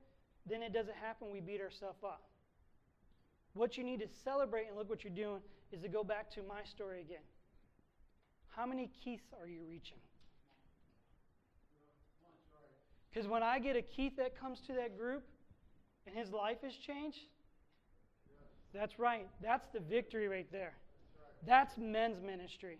[0.47, 2.23] then it doesn't happen, we beat ourselves up.
[3.55, 5.41] What you need to celebrate and look what you're doing
[5.73, 7.23] is to go back to my story again.
[8.57, 9.99] How many Keiths are you reaching?
[13.13, 15.25] Because when I get a Keith that comes to that group
[16.07, 17.19] and his life has changed,
[18.73, 19.29] that's right.
[19.43, 20.75] That's the victory right there.
[21.47, 22.79] That's men's ministry.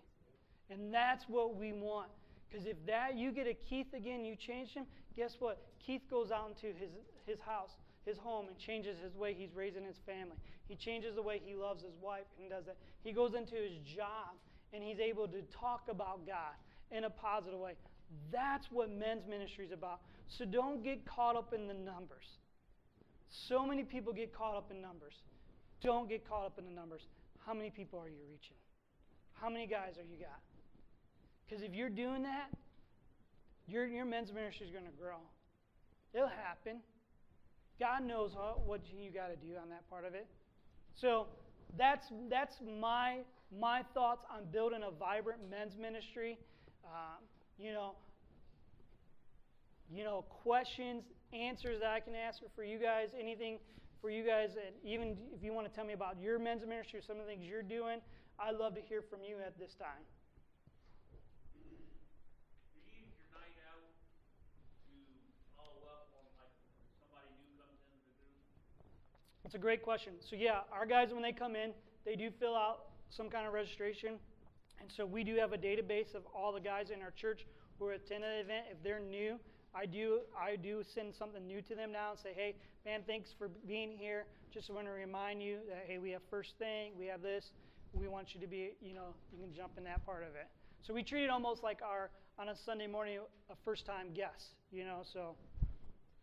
[0.71, 2.09] And that's what we want.
[2.49, 5.63] Because if that you get a Keith again, you change him, guess what?
[5.85, 6.91] Keith goes out into his,
[7.27, 7.71] his house,
[8.05, 10.37] his home, and changes his way he's raising his family.
[10.67, 12.77] He changes the way he loves his wife and does that.
[13.03, 14.35] He goes into his job
[14.75, 16.55] and he's able to talk about God
[16.91, 17.75] in a positive way.
[18.33, 20.01] That's what men's ministry is about.
[20.29, 22.27] So don't get caught up in the numbers.
[23.31, 25.15] So many people get caught up in numbers.
[25.83, 27.03] Don't get caught up in the numbers.
[27.45, 28.57] How many people are you reaching?
[29.35, 30.41] How many guys are you got?
[31.47, 32.49] Because if you're doing that,
[33.67, 35.19] your, your men's ministry is going to grow.
[36.13, 36.79] It'll happen.
[37.81, 38.33] God knows
[38.65, 40.27] what you got to do on that part of it.
[40.95, 41.27] So
[41.77, 43.19] that's, that's my,
[43.59, 46.39] my thoughts on building a vibrant men's ministry.
[46.85, 47.23] Um,
[47.59, 47.93] you know,
[49.93, 53.59] you know, questions, answers that I can ask for you guys, anything
[54.01, 56.99] for you guys, and even if you want to tell me about your men's ministry
[56.99, 58.01] or some of the things you're doing,
[58.39, 60.03] I'd love to hear from you at this time.
[69.45, 70.15] It's a great question.
[70.19, 71.71] So, yeah, our guys, when they come in,
[72.05, 72.87] they do fill out
[73.17, 74.19] some kind of registration.
[74.81, 77.47] And so we do have a database of all the guys in our church
[77.79, 78.67] who attend the event.
[78.71, 79.39] If they're new,
[79.75, 82.55] I do I do send something new to them now and say, hey,
[82.85, 84.27] man, thanks for being here.
[84.53, 87.51] Just want to remind you that hey, we have first thing, we have this.
[87.93, 90.49] We want you to be, you know, you can jump in that part of it.
[90.83, 93.19] So we treat it almost like our on a Sunday morning
[93.51, 95.03] a first time guest, you know.
[95.13, 95.37] So,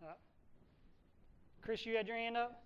[0.03, 0.13] uh,
[1.61, 2.63] Chris, you had your hand up.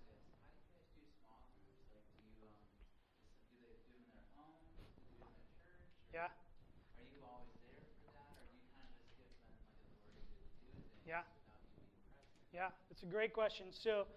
[6.16, 6.32] Yeah.
[6.32, 9.68] Are you always there for that, or do you kind of just give them like
[9.84, 11.28] authority to do things yeah.
[11.28, 12.40] without you being present?
[12.56, 13.68] Yeah, it's a great question.
[13.68, 14.08] So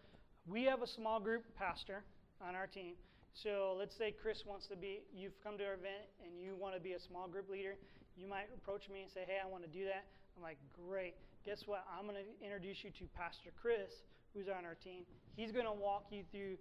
[0.47, 2.07] we have a small group pastor
[2.39, 2.95] on our team.
[3.35, 6.71] So let's say Chris wants to be, you've come to our event and you want
[6.71, 7.75] to be a small group leader.
[8.15, 10.07] You might approach me and say, hey, I want to do that.
[10.39, 11.19] I'm like, great.
[11.43, 11.83] Guess what?
[11.91, 15.03] I'm going to introduce you to Pastor Chris, who's on our team.
[15.35, 16.55] He's going to walk you through,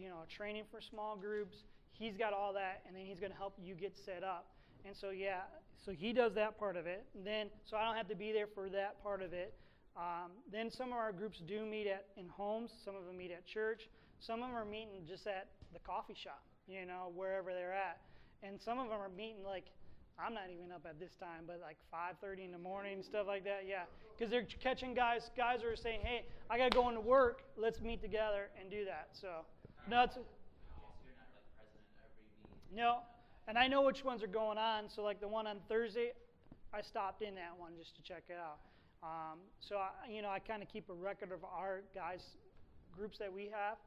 [0.00, 1.68] you know, training for small groups.
[1.92, 4.48] He's got all that, and then he's going to help you get set up.
[4.88, 5.42] And so, yeah,
[5.84, 7.04] so he does that part of it.
[7.14, 9.52] And then, so I don't have to be there for that part of it.
[9.98, 12.70] Um, then some of our groups do meet at in homes.
[12.86, 13.90] Some of them meet at church.
[14.18, 18.00] Some of them are meeting just at the coffee shop, you know, wherever they're at.
[18.42, 19.66] And some of them are meeting like
[20.18, 23.44] I'm not even up at this time, but like 5:30 in the morning, stuff like
[23.44, 23.66] that.
[23.68, 23.84] Yeah,
[24.16, 25.30] because they're catching guys.
[25.36, 27.44] Guys are saying, "Hey, I gotta go into work.
[27.56, 29.44] Let's meet together and do that." So,
[29.86, 30.18] no, it's,
[32.72, 33.02] no,
[33.48, 34.88] and I know which ones are going on.
[34.88, 36.12] So, like the one on Thursday,
[36.72, 38.58] I stopped in that one just to check it out.
[39.02, 42.20] Um, so, I, you know, I kind of keep a record of our guys
[42.96, 43.78] groups that we have,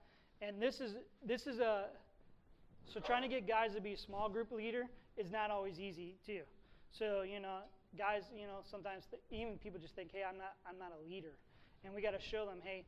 [0.41, 1.85] and this is this is a
[2.91, 6.15] so trying to get guys to be a small group leader is not always easy
[6.25, 6.41] too.
[6.91, 7.59] So, you know,
[7.97, 11.07] guys, you know, sometimes th- even people just think, hey, I'm not I'm not a
[11.07, 11.37] leader,
[11.85, 12.83] and we got to show them, hey,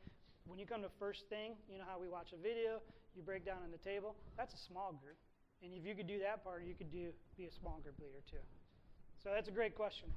[0.47, 2.81] when you come to first thing, you know how we watch a video,
[3.15, 4.15] you break down on the table.
[4.37, 5.17] That's a small group.
[5.63, 8.19] And if you could do that part, you could do be a small group leader
[8.27, 8.43] too.
[9.23, 10.11] So that's a great question.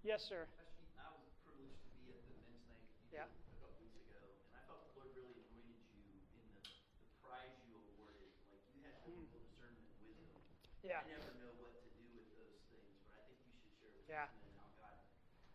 [0.00, 0.48] Yes, sir.
[0.96, 3.28] I was privileged to be at the men's night Yeah.
[3.28, 4.16] a couple weeks ago,
[4.48, 6.00] and I felt the Lord really anointed you
[6.32, 8.32] in the, the prize you awarded.
[8.48, 9.20] Like you had Mm.
[9.20, 10.40] biblical discernment and wisdom.
[10.80, 11.04] Yeah.
[11.04, 13.92] I never know what to do with those things, but I think you should share
[13.92, 14.24] with Yeah.
[14.24, 14.96] us how God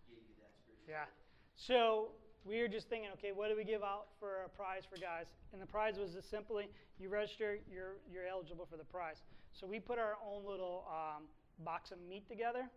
[0.06, 0.86] gave you that spiritual.
[0.86, 1.10] Yeah.
[1.58, 2.14] So
[2.46, 5.26] we were just thinking, okay, what do we give out for a prize for guys?
[5.52, 6.70] And the prize was just simply
[7.00, 9.18] you register, you're you're eligible for the prize.
[9.52, 11.24] So we put our own little um,
[11.66, 12.70] box of meat together,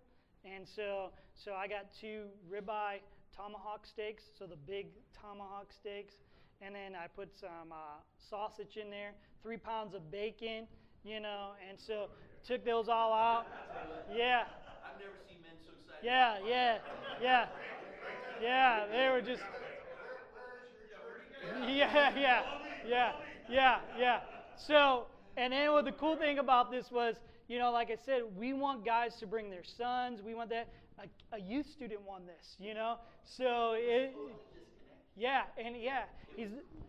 [0.44, 3.00] and so so I got two ribeye
[3.36, 4.86] tomahawk steaks, so the big
[5.20, 6.14] tomahawk steaks,
[6.62, 8.00] and then I put some uh,
[8.30, 9.12] sausage in there,
[9.42, 10.66] three pounds of bacon,
[11.04, 12.08] you know, and so
[12.46, 13.46] took those all out.
[14.14, 14.44] Yeah.
[14.82, 16.04] I've never seen men so excited.
[16.04, 16.78] Yeah, yeah,
[17.22, 17.46] yeah,
[18.40, 18.86] yeah.
[18.90, 19.42] They were just.
[21.68, 22.42] Yeah, yeah,
[22.86, 23.12] yeah,
[23.48, 24.20] yeah, yeah.
[24.56, 27.16] So, and then what the cool thing about this was,
[27.48, 30.20] you know, like I said, we want guys to bring their sons.
[30.22, 30.68] We want that.
[30.98, 32.96] A, a youth student won this, you know.
[33.24, 34.14] So it.
[35.16, 36.04] Yeah, and yeah,
[36.36, 36.48] he's.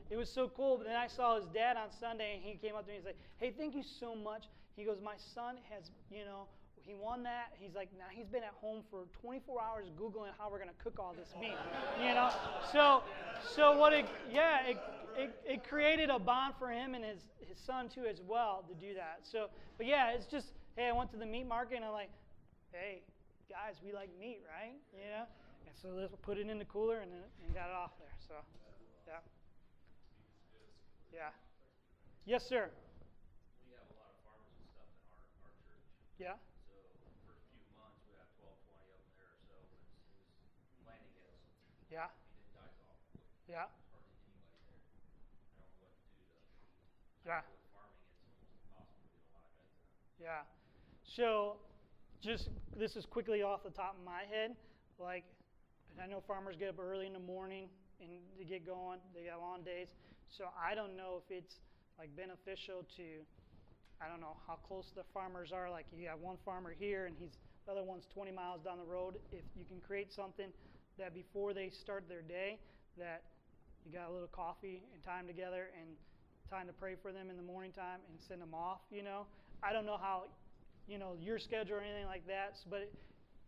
[0.10, 0.78] It was so cool.
[0.78, 3.05] But then I saw his dad on Sunday, and he came up to me and
[3.05, 4.45] said, "Hey, thank you so much."
[4.76, 6.47] He goes, "My son has, you know,
[6.90, 7.54] he won that.
[7.60, 10.98] He's like, now he's been at home for 24 hours googling how we're gonna cook
[10.98, 11.54] all this meat,
[12.02, 12.32] you know.
[12.74, 13.04] So,
[13.56, 13.94] so what?
[13.94, 14.78] It, yeah, it,
[15.16, 18.74] it, it created a bond for him and his his son too as well to
[18.74, 19.20] do that.
[19.22, 22.10] So, but yeah, it's just, hey, I went to the meat market and I'm like,
[22.72, 23.02] hey,
[23.50, 24.78] guys, we like meat, right?
[24.94, 25.26] You know.
[25.68, 28.16] And so let's put it in the cooler and then and got it off there.
[28.28, 28.34] So,
[29.08, 29.22] yeah,
[31.14, 31.30] yeah.
[32.26, 32.70] Yes, sir.
[36.20, 36.49] we
[41.90, 42.10] of
[43.50, 43.66] Yeah.
[47.26, 47.42] in.
[50.22, 50.42] Yeah.
[51.04, 51.58] So,
[52.22, 54.56] just this is quickly off the top of my head.
[55.00, 55.24] Like,
[56.02, 57.70] I know farmers get up early in the morning
[58.02, 59.00] and to get going.
[59.16, 59.90] They got long days.
[60.30, 61.56] So I don't know if it's
[61.98, 63.04] like beneficial to,
[64.02, 65.70] I don't know how close the farmers are.
[65.70, 68.90] Like you got one farmer here and he's the other one's 20 miles down the
[68.92, 69.16] road.
[69.32, 70.48] If you can create something
[71.00, 72.60] that before they start their day,
[72.97, 73.24] that
[73.86, 75.88] you got a little coffee and time together and
[76.50, 78.80] time to pray for them in the morning time and send them off.
[78.91, 79.26] You know,
[79.64, 80.24] I don't know how,
[80.88, 82.91] you know, your schedule or anything like that, but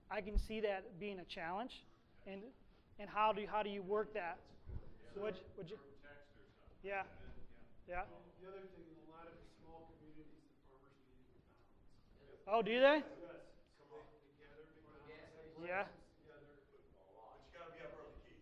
[0.10, 1.84] I can see that being a challenge.
[2.28, 2.42] And
[3.00, 4.38] and how do you, how do you work that?
[5.16, 5.78] Would would you?
[6.84, 7.04] Yeah.
[7.88, 8.04] Yeah.
[8.40, 11.28] The other thing, in a lot of the small communities, the farmers towns.
[12.48, 13.04] Oh, do they?
[13.20, 13.42] Yes,
[13.76, 15.06] so they, they gather in towns,
[15.44, 15.84] have Yeah.
[15.84, 16.42] breakfasts together.
[17.14, 18.40] But you gotta be up early, Keith.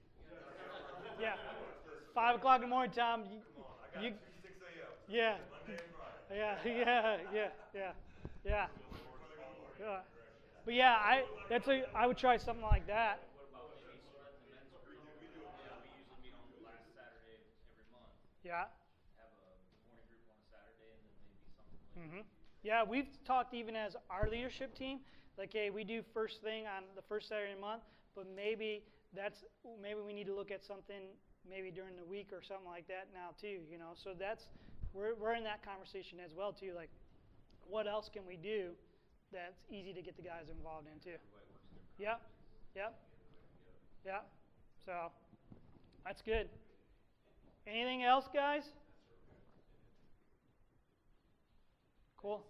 [1.20, 1.34] Yeah.
[2.14, 3.24] Five o'clock in the morning, Tom.
[3.32, 3.40] You,
[3.98, 4.14] on, you,
[5.10, 5.36] yeah,
[6.34, 7.92] yeah, yeah, yeah, yeah,
[8.46, 8.68] yeah.
[9.80, 10.00] Yeah.
[10.66, 13.20] But yeah, I that's a I would try something like that.
[15.64, 18.12] Yeah, we usually meet on the last Saturday of every month.
[18.44, 18.68] Yeah.
[19.18, 22.22] Have a morning group on a Saturday and then maybe something later.
[22.22, 22.24] hmm
[22.64, 25.00] Yeah, we've talked even as our leadership team,
[25.38, 27.84] like, hey, we do first thing on the first Saturday of the month,
[28.16, 28.84] but maybe
[29.16, 29.44] that's
[29.82, 31.10] maybe we need to look at something
[31.50, 33.62] maybe during the week or something like that now too.
[33.70, 34.48] You know, so that's
[34.94, 36.72] we're we're in that conversation as well too.
[36.76, 36.90] Like,
[37.68, 38.72] what else can we do
[39.32, 41.18] that's easy to get the guys involved in too?
[41.98, 42.22] Yep,
[42.76, 42.94] yep,
[44.06, 44.26] yep.
[44.86, 44.94] So
[46.06, 46.48] that's good.
[47.68, 48.64] Anything else, guys?
[52.18, 52.44] Cool.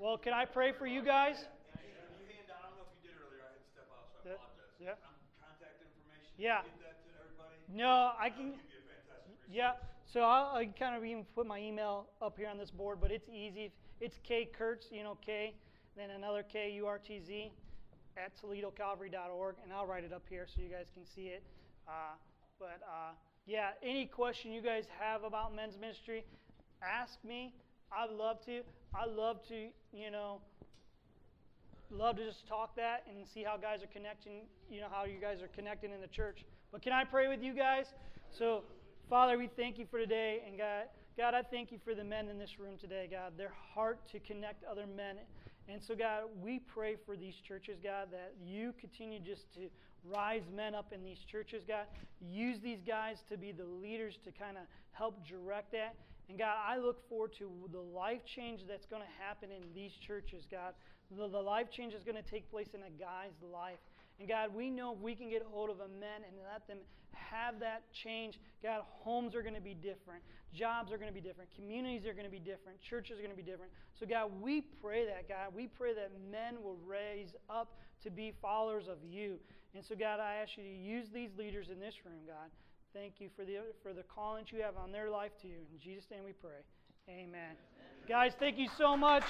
[0.00, 1.36] Well, can I pray for you guys?
[1.38, 3.86] When you hand out, I don't know if you did earlier, I had to step
[3.92, 4.74] out, so I Yeah, apologize.
[4.80, 4.96] yeah.
[5.06, 6.62] Um, Contact information, Yeah.
[6.62, 7.56] Can you get that to everybody?
[7.72, 8.46] No, I can.
[8.46, 9.34] would be a fantastic.
[9.50, 9.72] Yeah.
[10.12, 13.10] So I'll, I kind of even put my email up here on this board, but
[13.10, 13.72] it's easy.
[14.00, 15.54] It's K Kurtz, you know K,
[15.96, 17.50] then another K U R T Z
[18.16, 21.42] at ToledoCalvary.org, and I'll write it up here so you guys can see it.
[21.88, 22.14] Uh,
[22.58, 23.12] but uh,
[23.46, 26.24] yeah, any question you guys have about men's ministry,
[26.82, 27.52] ask me.
[27.92, 28.62] I'd love to.
[28.94, 30.40] I love to, you know,
[31.90, 35.20] love to just talk that and see how guys are connecting, you know, how you
[35.20, 36.44] guys are connecting in the church.
[36.72, 37.86] But can I pray with you guys?
[38.30, 38.62] So,
[39.08, 40.42] Father, we thank you for today.
[40.46, 40.84] And God,
[41.16, 44.18] God, I thank you for the men in this room today, God, their heart to
[44.18, 45.16] connect other men.
[45.68, 49.70] And so, God, we pray for these churches, God, that you continue just to
[50.04, 51.86] rise men up in these churches, God.
[52.20, 55.94] Use these guys to be the leaders to kind of help direct that.
[56.28, 59.92] And God, I look forward to the life change that's going to happen in these
[60.06, 60.74] churches, God.
[61.16, 63.78] The, the life change is going to take place in a guy's life.
[64.18, 66.78] And God, we know if we can get hold of a men and let them
[67.12, 70.22] have that change, God, homes are going to be different.
[70.52, 71.50] Jobs are going to be different.
[71.54, 72.80] Communities are going to be different.
[72.80, 73.72] Churches are going to be different.
[73.98, 75.54] So, God, we pray that, God.
[75.54, 79.38] We pray that men will raise up to be followers of you.
[79.74, 82.50] And so, God, I ask you to use these leaders in this room, God.
[82.92, 85.56] Thank you for the, for the calling that you have on their life to you.
[85.72, 86.62] In Jesus' name we pray.
[87.08, 87.56] Amen.
[88.08, 89.24] Guys, thank you so much.